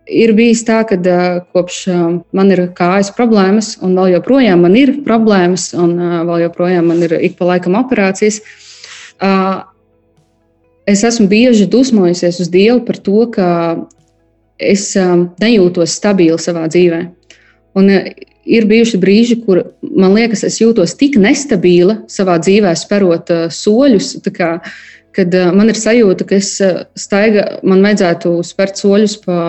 ir 0.06 0.34
bijis 0.38 0.64
tā, 0.68 0.82
ka 0.88 0.98
uh, 0.98 1.40
kopš 1.56 1.80
uh, 1.90 2.04
man 2.36 2.52
ir 2.54 2.68
kājas 2.78 3.12
problēmas, 3.16 3.76
un 3.84 3.96
vēl 3.98 4.16
joprojām 4.18 4.66
man 4.66 4.78
ir 4.80 4.98
problēmas, 5.06 5.72
un 5.78 5.96
uh, 5.98 6.20
vēl 6.28 6.46
joprojām 6.48 6.92
man 6.92 7.02
ir 7.06 7.18
ik 7.22 7.40
pa 7.40 7.50
laikam 7.54 7.78
operācijas. 7.80 8.42
Uh, 9.16 9.64
es 10.86 11.04
esmu 11.08 11.28
bieži 11.32 11.70
dusmojusies 11.72 12.42
uz 12.44 12.52
Dievu 12.54 12.84
par 12.86 13.02
to, 13.02 13.26
ka 13.34 13.50
es 14.62 14.92
uh, 15.00 15.26
nejūtos 15.42 15.98
stabili 15.98 16.38
savā 16.42 16.68
dzīvē. 16.70 17.02
Un, 17.76 17.92
uh, 17.92 18.35
ir 18.46 18.68
bijuši 18.70 19.00
brīži, 19.02 19.40
kur 19.46 19.62
man 19.82 20.16
liekas, 20.16 20.44
es 20.48 20.60
jūtos 20.62 20.96
tik 21.00 21.18
nestabila 21.22 22.00
savā 22.12 22.38
dzīvē, 22.42 22.74
sperot 22.78 23.32
uh, 23.34 23.48
soļus. 23.54 24.16
Kā, 24.36 24.52
kad 25.16 25.34
uh, 25.38 25.50
man 25.56 25.72
ir 25.74 25.80
sajūta, 25.80 26.28
ka 26.30 26.38
es 26.38 26.54
uh, 26.64 26.86
staiga, 27.00 27.48
man 27.66 27.84
vajadzētu 27.86 28.38
spērt 28.46 28.82
soļus 28.82 29.18
pa 29.26 29.40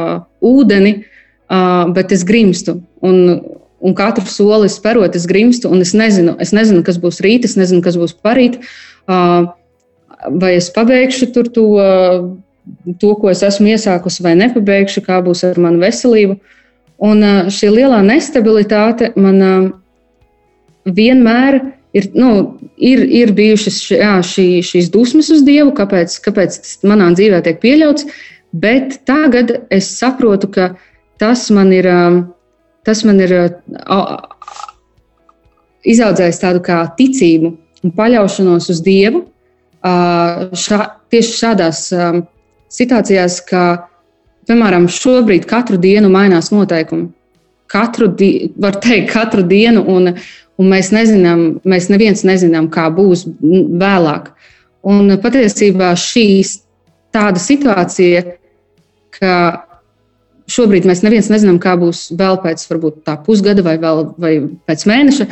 ūdeni, 0.45 0.97
uh, 1.03 1.85
bet 1.97 2.17
es 2.17 2.25
grimstu. 2.27 2.79
Un, 3.07 3.41
un 3.87 3.95
katru 3.97 4.25
soli 4.31 4.71
spērot, 4.73 5.19
es 5.19 5.29
grimstu, 5.29 5.71
un 5.71 5.85
es 5.85 5.93
nezinu, 5.97 6.37
es 6.43 6.55
nezinu, 6.57 6.83
kas 6.87 6.99
būs 7.03 7.21
rīt, 7.25 7.47
es 7.49 7.57
nezinu, 7.61 7.85
kas 7.85 8.01
būs 8.01 8.17
parīt. 8.25 8.61
Uh, 9.07 9.53
vai 10.41 10.57
es 10.57 10.71
pabeigšu 10.73 11.31
to, 11.35 11.45
to, 11.53 13.15
ko 13.21 13.31
es 13.31 13.43
esmu 13.47 13.75
iesākusi, 13.75 14.25
vai 14.25 14.35
nepabeigšu, 14.39 15.05
kā 15.07 15.21
būs 15.25 15.45
ar 15.47 15.61
manu 15.63 15.83
veselību. 15.85 16.39
Un 17.05 17.21
šī 17.53 17.73
lielā 17.75 17.99
nestabilitāte 18.07 19.11
man 19.21 19.43
vienmēr 20.87 21.59
ir, 21.97 22.09
nu, 22.17 22.31
ir, 22.77 23.03
ir 23.05 23.33
bijušas 23.37 23.79
jā, 23.91 24.15
šī, 24.25 24.47
šīs 24.65 24.89
dusmas 24.95 25.29
uz 25.35 25.43
Dievu, 25.47 25.75
kāpēc, 25.77 26.17
kāpēc 26.25 26.59
tas 26.63 26.79
manā 26.87 27.11
dzīvē 27.17 27.43
tiek 27.45 27.61
pieļauts. 27.63 28.09
Bet 28.57 29.01
tagad 29.09 29.53
es 29.75 29.91
saprotu, 29.99 30.49
ka 30.53 30.71
tas 31.21 31.49
man 31.53 31.73
ir, 31.75 31.89
tas 32.87 33.03
man 33.05 33.21
ir 33.21 33.35
izaudzējis 35.87 36.43
tādu 36.43 36.63
kā 36.65 36.83
ticību 36.99 37.53
un 37.85 37.95
paļaušanos 37.97 38.71
uz 38.73 38.81
Dievu. 38.87 39.27
Šā, 39.87 40.79
tieši 41.13 41.37
šādās 41.43 41.83
situācijās, 42.73 43.39
ka, 43.47 43.67
piemēram, 44.49 44.89
šobrīd 44.91 45.47
katru 45.51 45.79
dienu 45.81 46.11
mainās 46.13 46.53
noteikumi. 46.55 47.11
Katru, 47.71 48.09
di 48.15 48.53
var 48.63 48.79
teikt, 48.83 49.11
katru 49.11 49.43
dienu, 49.47 49.83
un, 49.91 50.13
un 50.61 50.71
mēs 50.71 50.93
nezinām, 50.95 51.47
mēs 51.67 51.89
neviens 51.91 52.23
nezinām, 52.27 52.71
kā 52.71 52.87
būs 52.95 53.27
vēlāk. 53.43 54.31
Un 54.87 55.11
patiesībā 55.23 55.91
šīs 55.99 56.61
tāda 57.15 57.43
situācija, 57.43 58.23
ka 59.17 59.35
šobrīd 60.53 60.87
mēs 60.87 61.03
neviens 61.03 61.31
nezinām, 61.33 61.59
kā 61.63 61.75
būs 61.81 62.07
vēl 62.19 62.39
pēc 62.45 62.63
varbūt 62.71 63.13
pusgada 63.27 63.65
vai, 63.67 63.77
vēl, 63.83 64.03
vai 64.23 64.33
pēc 64.69 64.87
mēneša. 64.87 65.29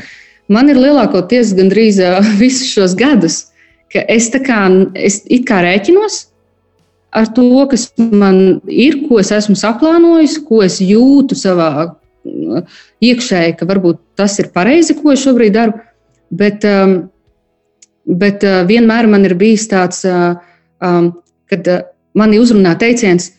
Man 0.53 0.69
ir 0.69 0.81
lielākoties 0.81 1.55
gandrīz 1.57 2.03
visus 2.43 2.73
šos 2.75 2.99
gadus, 2.99 3.45
ka 3.95 4.03
es 4.11 4.27
kā, 4.35 4.61
es 4.99 5.23
kā 5.47 5.63
rēķinos 5.63 6.25
ar 7.15 7.31
to, 7.35 7.49
kas 7.71 7.89
man 7.99 8.61
ir, 8.67 9.05
ko 9.09 9.21
es 9.23 9.31
esmu 9.35 9.57
saplānojis, 9.59 10.39
ko 10.47 10.63
es 10.67 10.81
jūtu 10.83 11.39
savā 11.39 11.95
iekšēji, 13.05 13.57
ka 13.59 13.69
varbūt 13.69 14.01
tas 14.19 14.37
ir 14.43 14.51
pareizi, 14.55 14.97
ko 14.99 15.13
es 15.15 15.23
šobrīd 15.25 15.55
daru. 15.55 15.77
Bet, 16.35 16.65
um, 16.67 16.97
bet 18.05 18.45
uh, 18.47 18.63
vienmēr 18.67 19.09
man 19.11 19.27
ir 19.29 19.37
bijis 19.39 19.69
tāds, 19.71 20.03
uh, 20.09 20.35
um, 20.83 21.13
kad 21.53 21.69
uh, 21.71 21.85
mani 22.19 22.41
uzrunā 22.43 22.75
teiciens, 22.81 23.31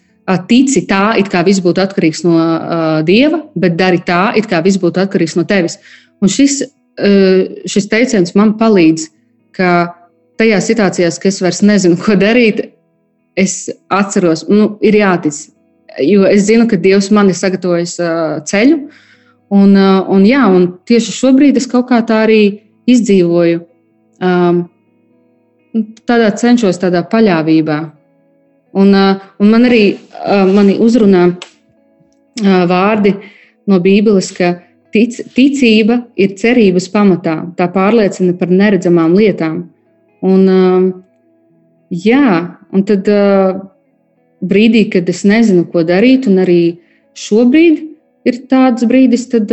tici 0.50 0.82
tā, 0.90 1.18
it 1.22 1.28
kā 1.30 1.44
viss 1.46 1.62
būtu 1.62 1.84
atkarīgs 1.84 2.24
no 2.26 2.38
uh, 2.38 3.02
dieva, 3.06 3.44
bet 3.54 3.76
dari 3.78 4.00
tā, 4.06 4.32
it 4.38 4.48
kā 4.50 4.62
viss 4.66 4.80
būtu 4.82 5.04
atkarīgs 5.04 5.36
no 5.38 5.46
tevis. 5.50 5.78
Un 6.24 6.32
šis, 6.32 6.62
uh, 6.64 7.44
šis 7.70 7.90
teiciens 7.92 8.34
man 8.38 8.56
palīdz, 8.62 9.10
ka 9.56 9.74
tajās 10.40 10.70
situācijās, 10.72 11.20
kad 11.22 11.34
es 11.34 11.44
vairs 11.44 11.62
nezinu, 11.66 12.00
ko 12.02 12.18
darīt, 12.20 12.64
es 13.36 13.70
atceros, 13.92 14.46
nu, 14.50 14.76
ir 14.82 14.98
jātic 15.02 15.44
jo 16.00 16.26
es 16.28 16.46
zinu, 16.48 16.68
ka 16.68 16.78
Dievs 16.80 17.10
man 17.12 17.30
ir 17.32 17.38
sagatavojis 17.38 17.98
ceļu. 18.50 18.80
Un, 19.56 19.76
un, 19.78 20.24
jā, 20.26 20.42
un 20.50 20.68
tieši 20.90 21.14
šobrīd 21.14 21.60
es 21.60 21.68
kaut 21.70 21.88
kā 21.92 22.02
tā 22.08 22.24
arī 22.26 22.42
izdzīvoju. 22.90 23.62
Um, 24.26 24.66
tādā 26.08 26.32
cenšos 26.40 26.80
tādā 26.82 27.04
paļāvībā. 27.12 27.80
Un, 28.76 28.92
un 28.92 29.52
man 29.52 29.68
arī 29.70 29.84
mani 30.52 30.76
uzrunā 30.84 31.30
vārdi 32.68 33.14
no 33.70 33.80
Bībeles, 33.80 34.34
ka 34.36 34.58
tic, 34.92 35.16
ticība 35.36 36.02
ir 36.20 36.36
cerības 36.40 36.90
pamatā. 36.92 37.38
Tā 37.56 37.70
pārliecina 37.72 38.36
par 38.40 38.52
neredzamām 38.52 39.16
lietām. 39.16 39.62
Un, 40.26 40.44
jā, 41.92 42.28
un 42.76 42.84
tad 42.88 43.08
uh, 43.12 43.60
brīdī, 44.46 44.86
kad 44.94 45.10
es 45.10 45.24
nezinu, 45.28 45.66
ko 45.72 45.84
darīt, 45.88 46.30
un 46.30 46.40
arī 46.44 46.78
šobrīd 47.18 47.82
ir 48.28 48.42
tāds 48.52 48.86
brīdis, 48.90 49.28
tad, 49.32 49.52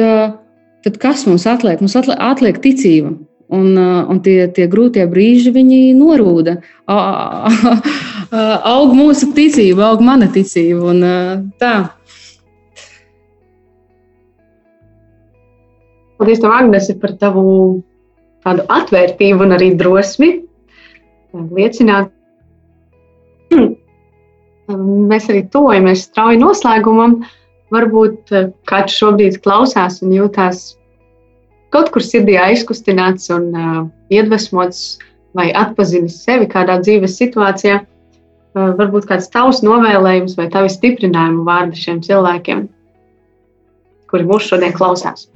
tad 0.85 0.99
kas 1.03 1.27
mums 1.29 1.47
atliek? 1.49 1.81
Mums 1.83 1.97
atliek, 1.99 2.19
atliek 2.19 2.61
ticība. 2.63 3.15
Un, 3.53 3.77
un 3.77 4.21
tie, 4.25 4.47
tie 4.49 4.65
grūtie 4.71 5.05
brīži, 5.11 5.53
viņi 5.53 5.81
norūda. 5.99 6.57
Aug 6.89 8.95
mūsu 8.97 9.29
ticība, 9.37 9.91
aug 9.91 10.05
mana 10.05 10.31
ticība. 10.33 10.95
Un, 10.95 11.53
tā. 11.61 11.75
Paldies, 16.17 16.41
tev, 16.41 16.55
Agnese, 16.55 16.97
par 17.03 17.13
tavu 17.21 17.45
tādu 18.47 18.65
atvērtību 18.73 19.45
un 19.45 19.53
arī 19.59 19.73
drosmi 19.77 20.33
liecināt 21.33 22.09
mēs 24.79 25.29
arī 25.33 25.45
tojamies 25.53 26.07
strauji 26.09 26.41
noslēgumam. 26.43 27.21
Varbūt 27.73 28.35
eh, 28.37 28.51
kāds 28.69 28.95
šobrīd 28.99 29.41
klausās 29.45 30.03
un 30.05 30.13
jūtās 30.13 30.73
kaut 31.73 31.89
kur 31.93 32.05
sirdī 32.05 32.37
aizkustināts 32.37 33.31
un 33.33 33.49
uh, 33.57 33.79
iedvesmots 34.13 35.01
vai 35.33 35.49
atpazinis 35.57 36.19
sevi 36.21 36.45
kādā 36.51 36.77
dzīves 36.83 37.17
situācijā. 37.17 37.79
Uh, 38.53 38.75
varbūt 38.77 39.09
kāds 39.09 39.31
tavs 39.33 39.63
novēlējums 39.65 40.37
vai 40.37 40.51
tavi 40.53 40.69
stiprinājuma 40.69 41.47
vārdi 41.49 41.81
šiem 41.81 42.03
cilvēkiem, 42.05 42.67
kuri 44.13 44.29
mūs 44.29 44.51
šodien 44.53 44.77
klausās. 44.77 45.31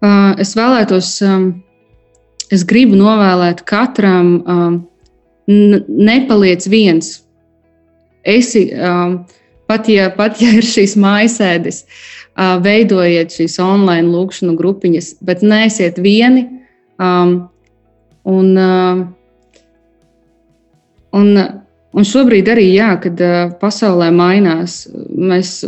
Uh, 0.00 0.34
es 0.42 0.56
vēlētos, 0.58 1.12
um, 1.22 1.50
es 2.50 2.66
gribu 2.66 2.98
novēlēt 2.98 3.62
katram, 3.70 4.34
um, 4.42 4.80
nepaliec 5.46 6.66
viens 6.70 7.20
esi, 8.24 8.66
um, 8.74 9.20
pat, 9.70 9.88
ja, 9.88 10.10
pat 10.16 10.40
ja 10.42 10.50
ir 10.58 10.66
šīs 10.66 10.96
mājasēdes, 11.00 11.84
uh, 11.84 12.58
veidojiet 12.64 13.32
šīs 13.36 13.58
online 13.64 14.08
lūkšanu 14.10 14.56
grupiņas, 14.58 15.14
bet 15.24 15.46
neesiet 15.46 16.00
vieni. 16.02 16.46
Um, 17.00 17.48
un, 18.28 18.52
uh, 18.60 19.06
un 21.16 21.34
Un 21.90 22.06
šobrīd 22.06 22.46
arī, 22.52 22.68
jā, 22.76 22.92
kad 23.02 23.18
uh, 23.18 23.38
pasaulē 23.58 24.12
mainās, 24.14 24.84
mēs 25.10 25.64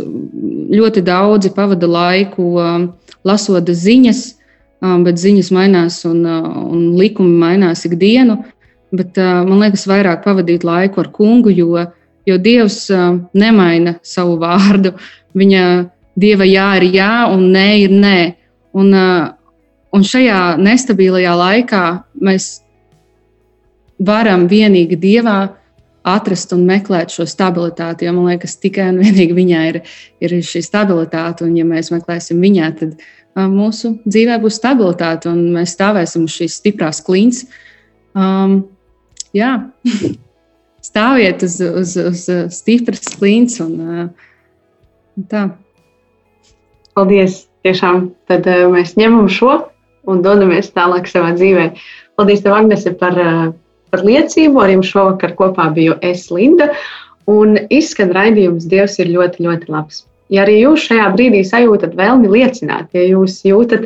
ļoti 0.71 1.03
daudzi 1.03 1.51
pavada 1.55 1.89
laiku 1.89 2.45
uh, 2.55 2.85
lasot 3.27 3.67
ziņas, 3.67 4.21
uh, 4.31 4.95
bet 5.03 5.19
ziņas 5.19 5.49
mainās 5.51 5.99
un, 6.07 6.21
uh, 6.23 6.45
un 6.63 6.93
likumi 6.95 7.35
mainās 7.41 7.83
ikdienu. 7.89 8.39
Bet 8.95 9.19
uh, 9.19 9.41
man 9.43 9.65
liekas, 9.65 9.83
vairāk 9.89 10.23
pavadīt 10.23 10.63
laiku 10.63 11.03
ar 11.03 11.11
kungu, 11.11 11.51
jo, 11.51 11.83
jo 12.25 12.37
Dievs 12.41 12.85
nemaina 13.33 13.97
savu 14.03 14.37
vārdu. 14.41 14.93
Viņa 15.37 15.63
dieva 16.19 16.45
jā 16.47 16.67
ir 16.79 16.89
jā 16.93 17.13
un 17.31 17.47
nē 17.53 17.67
ir 17.85 17.95
nē. 17.95 18.19
Un, 18.73 18.93
un 19.93 20.05
šajā 20.05 20.55
nestabilajā 20.61 21.33
laikā 21.37 21.83
mēs 22.21 22.53
varam 24.03 24.47
vienīgi 24.49 24.97
dievā 24.99 25.37
atrast 26.03 26.51
un 26.55 26.65
meklēt 26.67 27.13
šo 27.15 27.25
stabilitāti. 27.29 28.07
Jo 28.07 28.13
man 28.15 28.31
liekas, 28.33 28.57
tikai 28.59 28.89
un 28.91 29.01
vienīgi 29.03 29.35
viņā 29.37 29.65
ir, 29.71 29.81
ir 30.23 30.37
šī 30.43 30.63
stabilitāte. 30.65 31.47
Un, 31.47 31.55
ja 31.59 31.67
mēs 31.67 31.93
meklēsim 31.93 32.41
viņā, 32.43 32.71
tad 32.79 32.97
mūsu 33.53 33.95
dzīvē 34.05 34.39
būs 34.43 34.59
stabilitāte 34.59 35.31
un 35.31 35.45
mēs 35.55 35.77
stāvēsim 35.77 36.27
uz 36.27 36.35
šīs 36.37 36.59
stiprās 36.61 37.01
klints. 37.05 37.45
Um, 38.13 38.59
jā, 39.33 39.55
stāviet 40.83 41.45
uz, 41.45 41.57
uz, 41.63 41.95
uz 41.97 42.27
stipras 42.53 43.15
klints 43.17 43.59
un 43.63 43.73
uh, 43.81 44.05
tā. 45.31 45.47
Paldies! 46.93 47.45
Tiešām 47.63 48.09
tad 48.27 48.43
mēs 48.73 48.97
ņemam 48.99 49.29
šo 49.31 49.53
un 50.11 50.17
dodamies 50.19 50.73
tālāk 50.75 51.05
savā 51.07 51.29
dzīvē. 51.37 51.69
Paldies, 52.19 52.41
tev, 52.43 52.57
Agnese, 52.57 52.91
par 52.99 53.15
par 53.93 54.03
liecību. 54.07 54.63
Ar 54.63 54.73
jums 54.73 54.89
šovakar 54.89 55.35
kopā 55.37 55.69
biju 55.75 55.99
es, 56.01 56.25
Linda. 56.33 56.71
Un 57.29 57.55
izskan 57.71 58.11
raidījums 58.15 58.65
Dievs 58.71 58.97
ir 58.99 59.13
ļoti, 59.13 59.45
ļoti 59.45 59.69
labs. 59.71 60.03
Ja 60.33 60.43
arī 60.43 60.57
jūs 60.63 60.87
šajā 60.89 61.11
brīdī 61.13 61.43
sajūtat 61.45 61.93
vēlmi 61.99 62.31
liecināt, 62.31 62.89
ja 62.95 63.03
jūs 63.05 63.43
jūtat, 63.45 63.85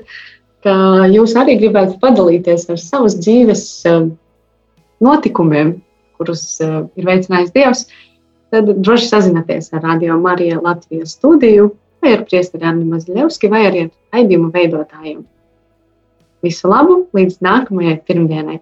ka 0.64 0.74
jūs 1.12 1.34
arī 1.38 1.58
gribētu 1.60 1.98
padalīties 2.02 2.70
ar 2.72 2.80
savas 2.80 3.18
dzīves 3.20 3.64
um, 3.92 4.14
notikumiem, 5.04 5.76
kurus 6.18 6.44
uh, 6.66 6.84
ir 6.98 7.08
veicinājis 7.08 7.54
Dievs, 7.56 7.86
tad 8.54 8.70
droši 8.76 9.10
sazināties 9.10 9.72
ar 9.74 9.84
Radio 9.86 10.20
Mariju 10.22 10.62
Latvijas 10.66 11.16
studiju 11.18 11.72
vai 12.04 12.14
ar 12.18 12.24
priesteri 12.30 12.68
Annu 12.70 12.86
Mazļevski 12.92 13.50
vai 13.52 13.66
arī 13.70 13.88
ar 13.88 13.92
raidījumu 14.16 14.52
veidotājiem. 14.54 15.22
Visu 16.46 16.70
labu 16.70 17.02
līdz 17.18 17.42
nākamajai 17.44 18.00
pirmdienai! 18.08 18.62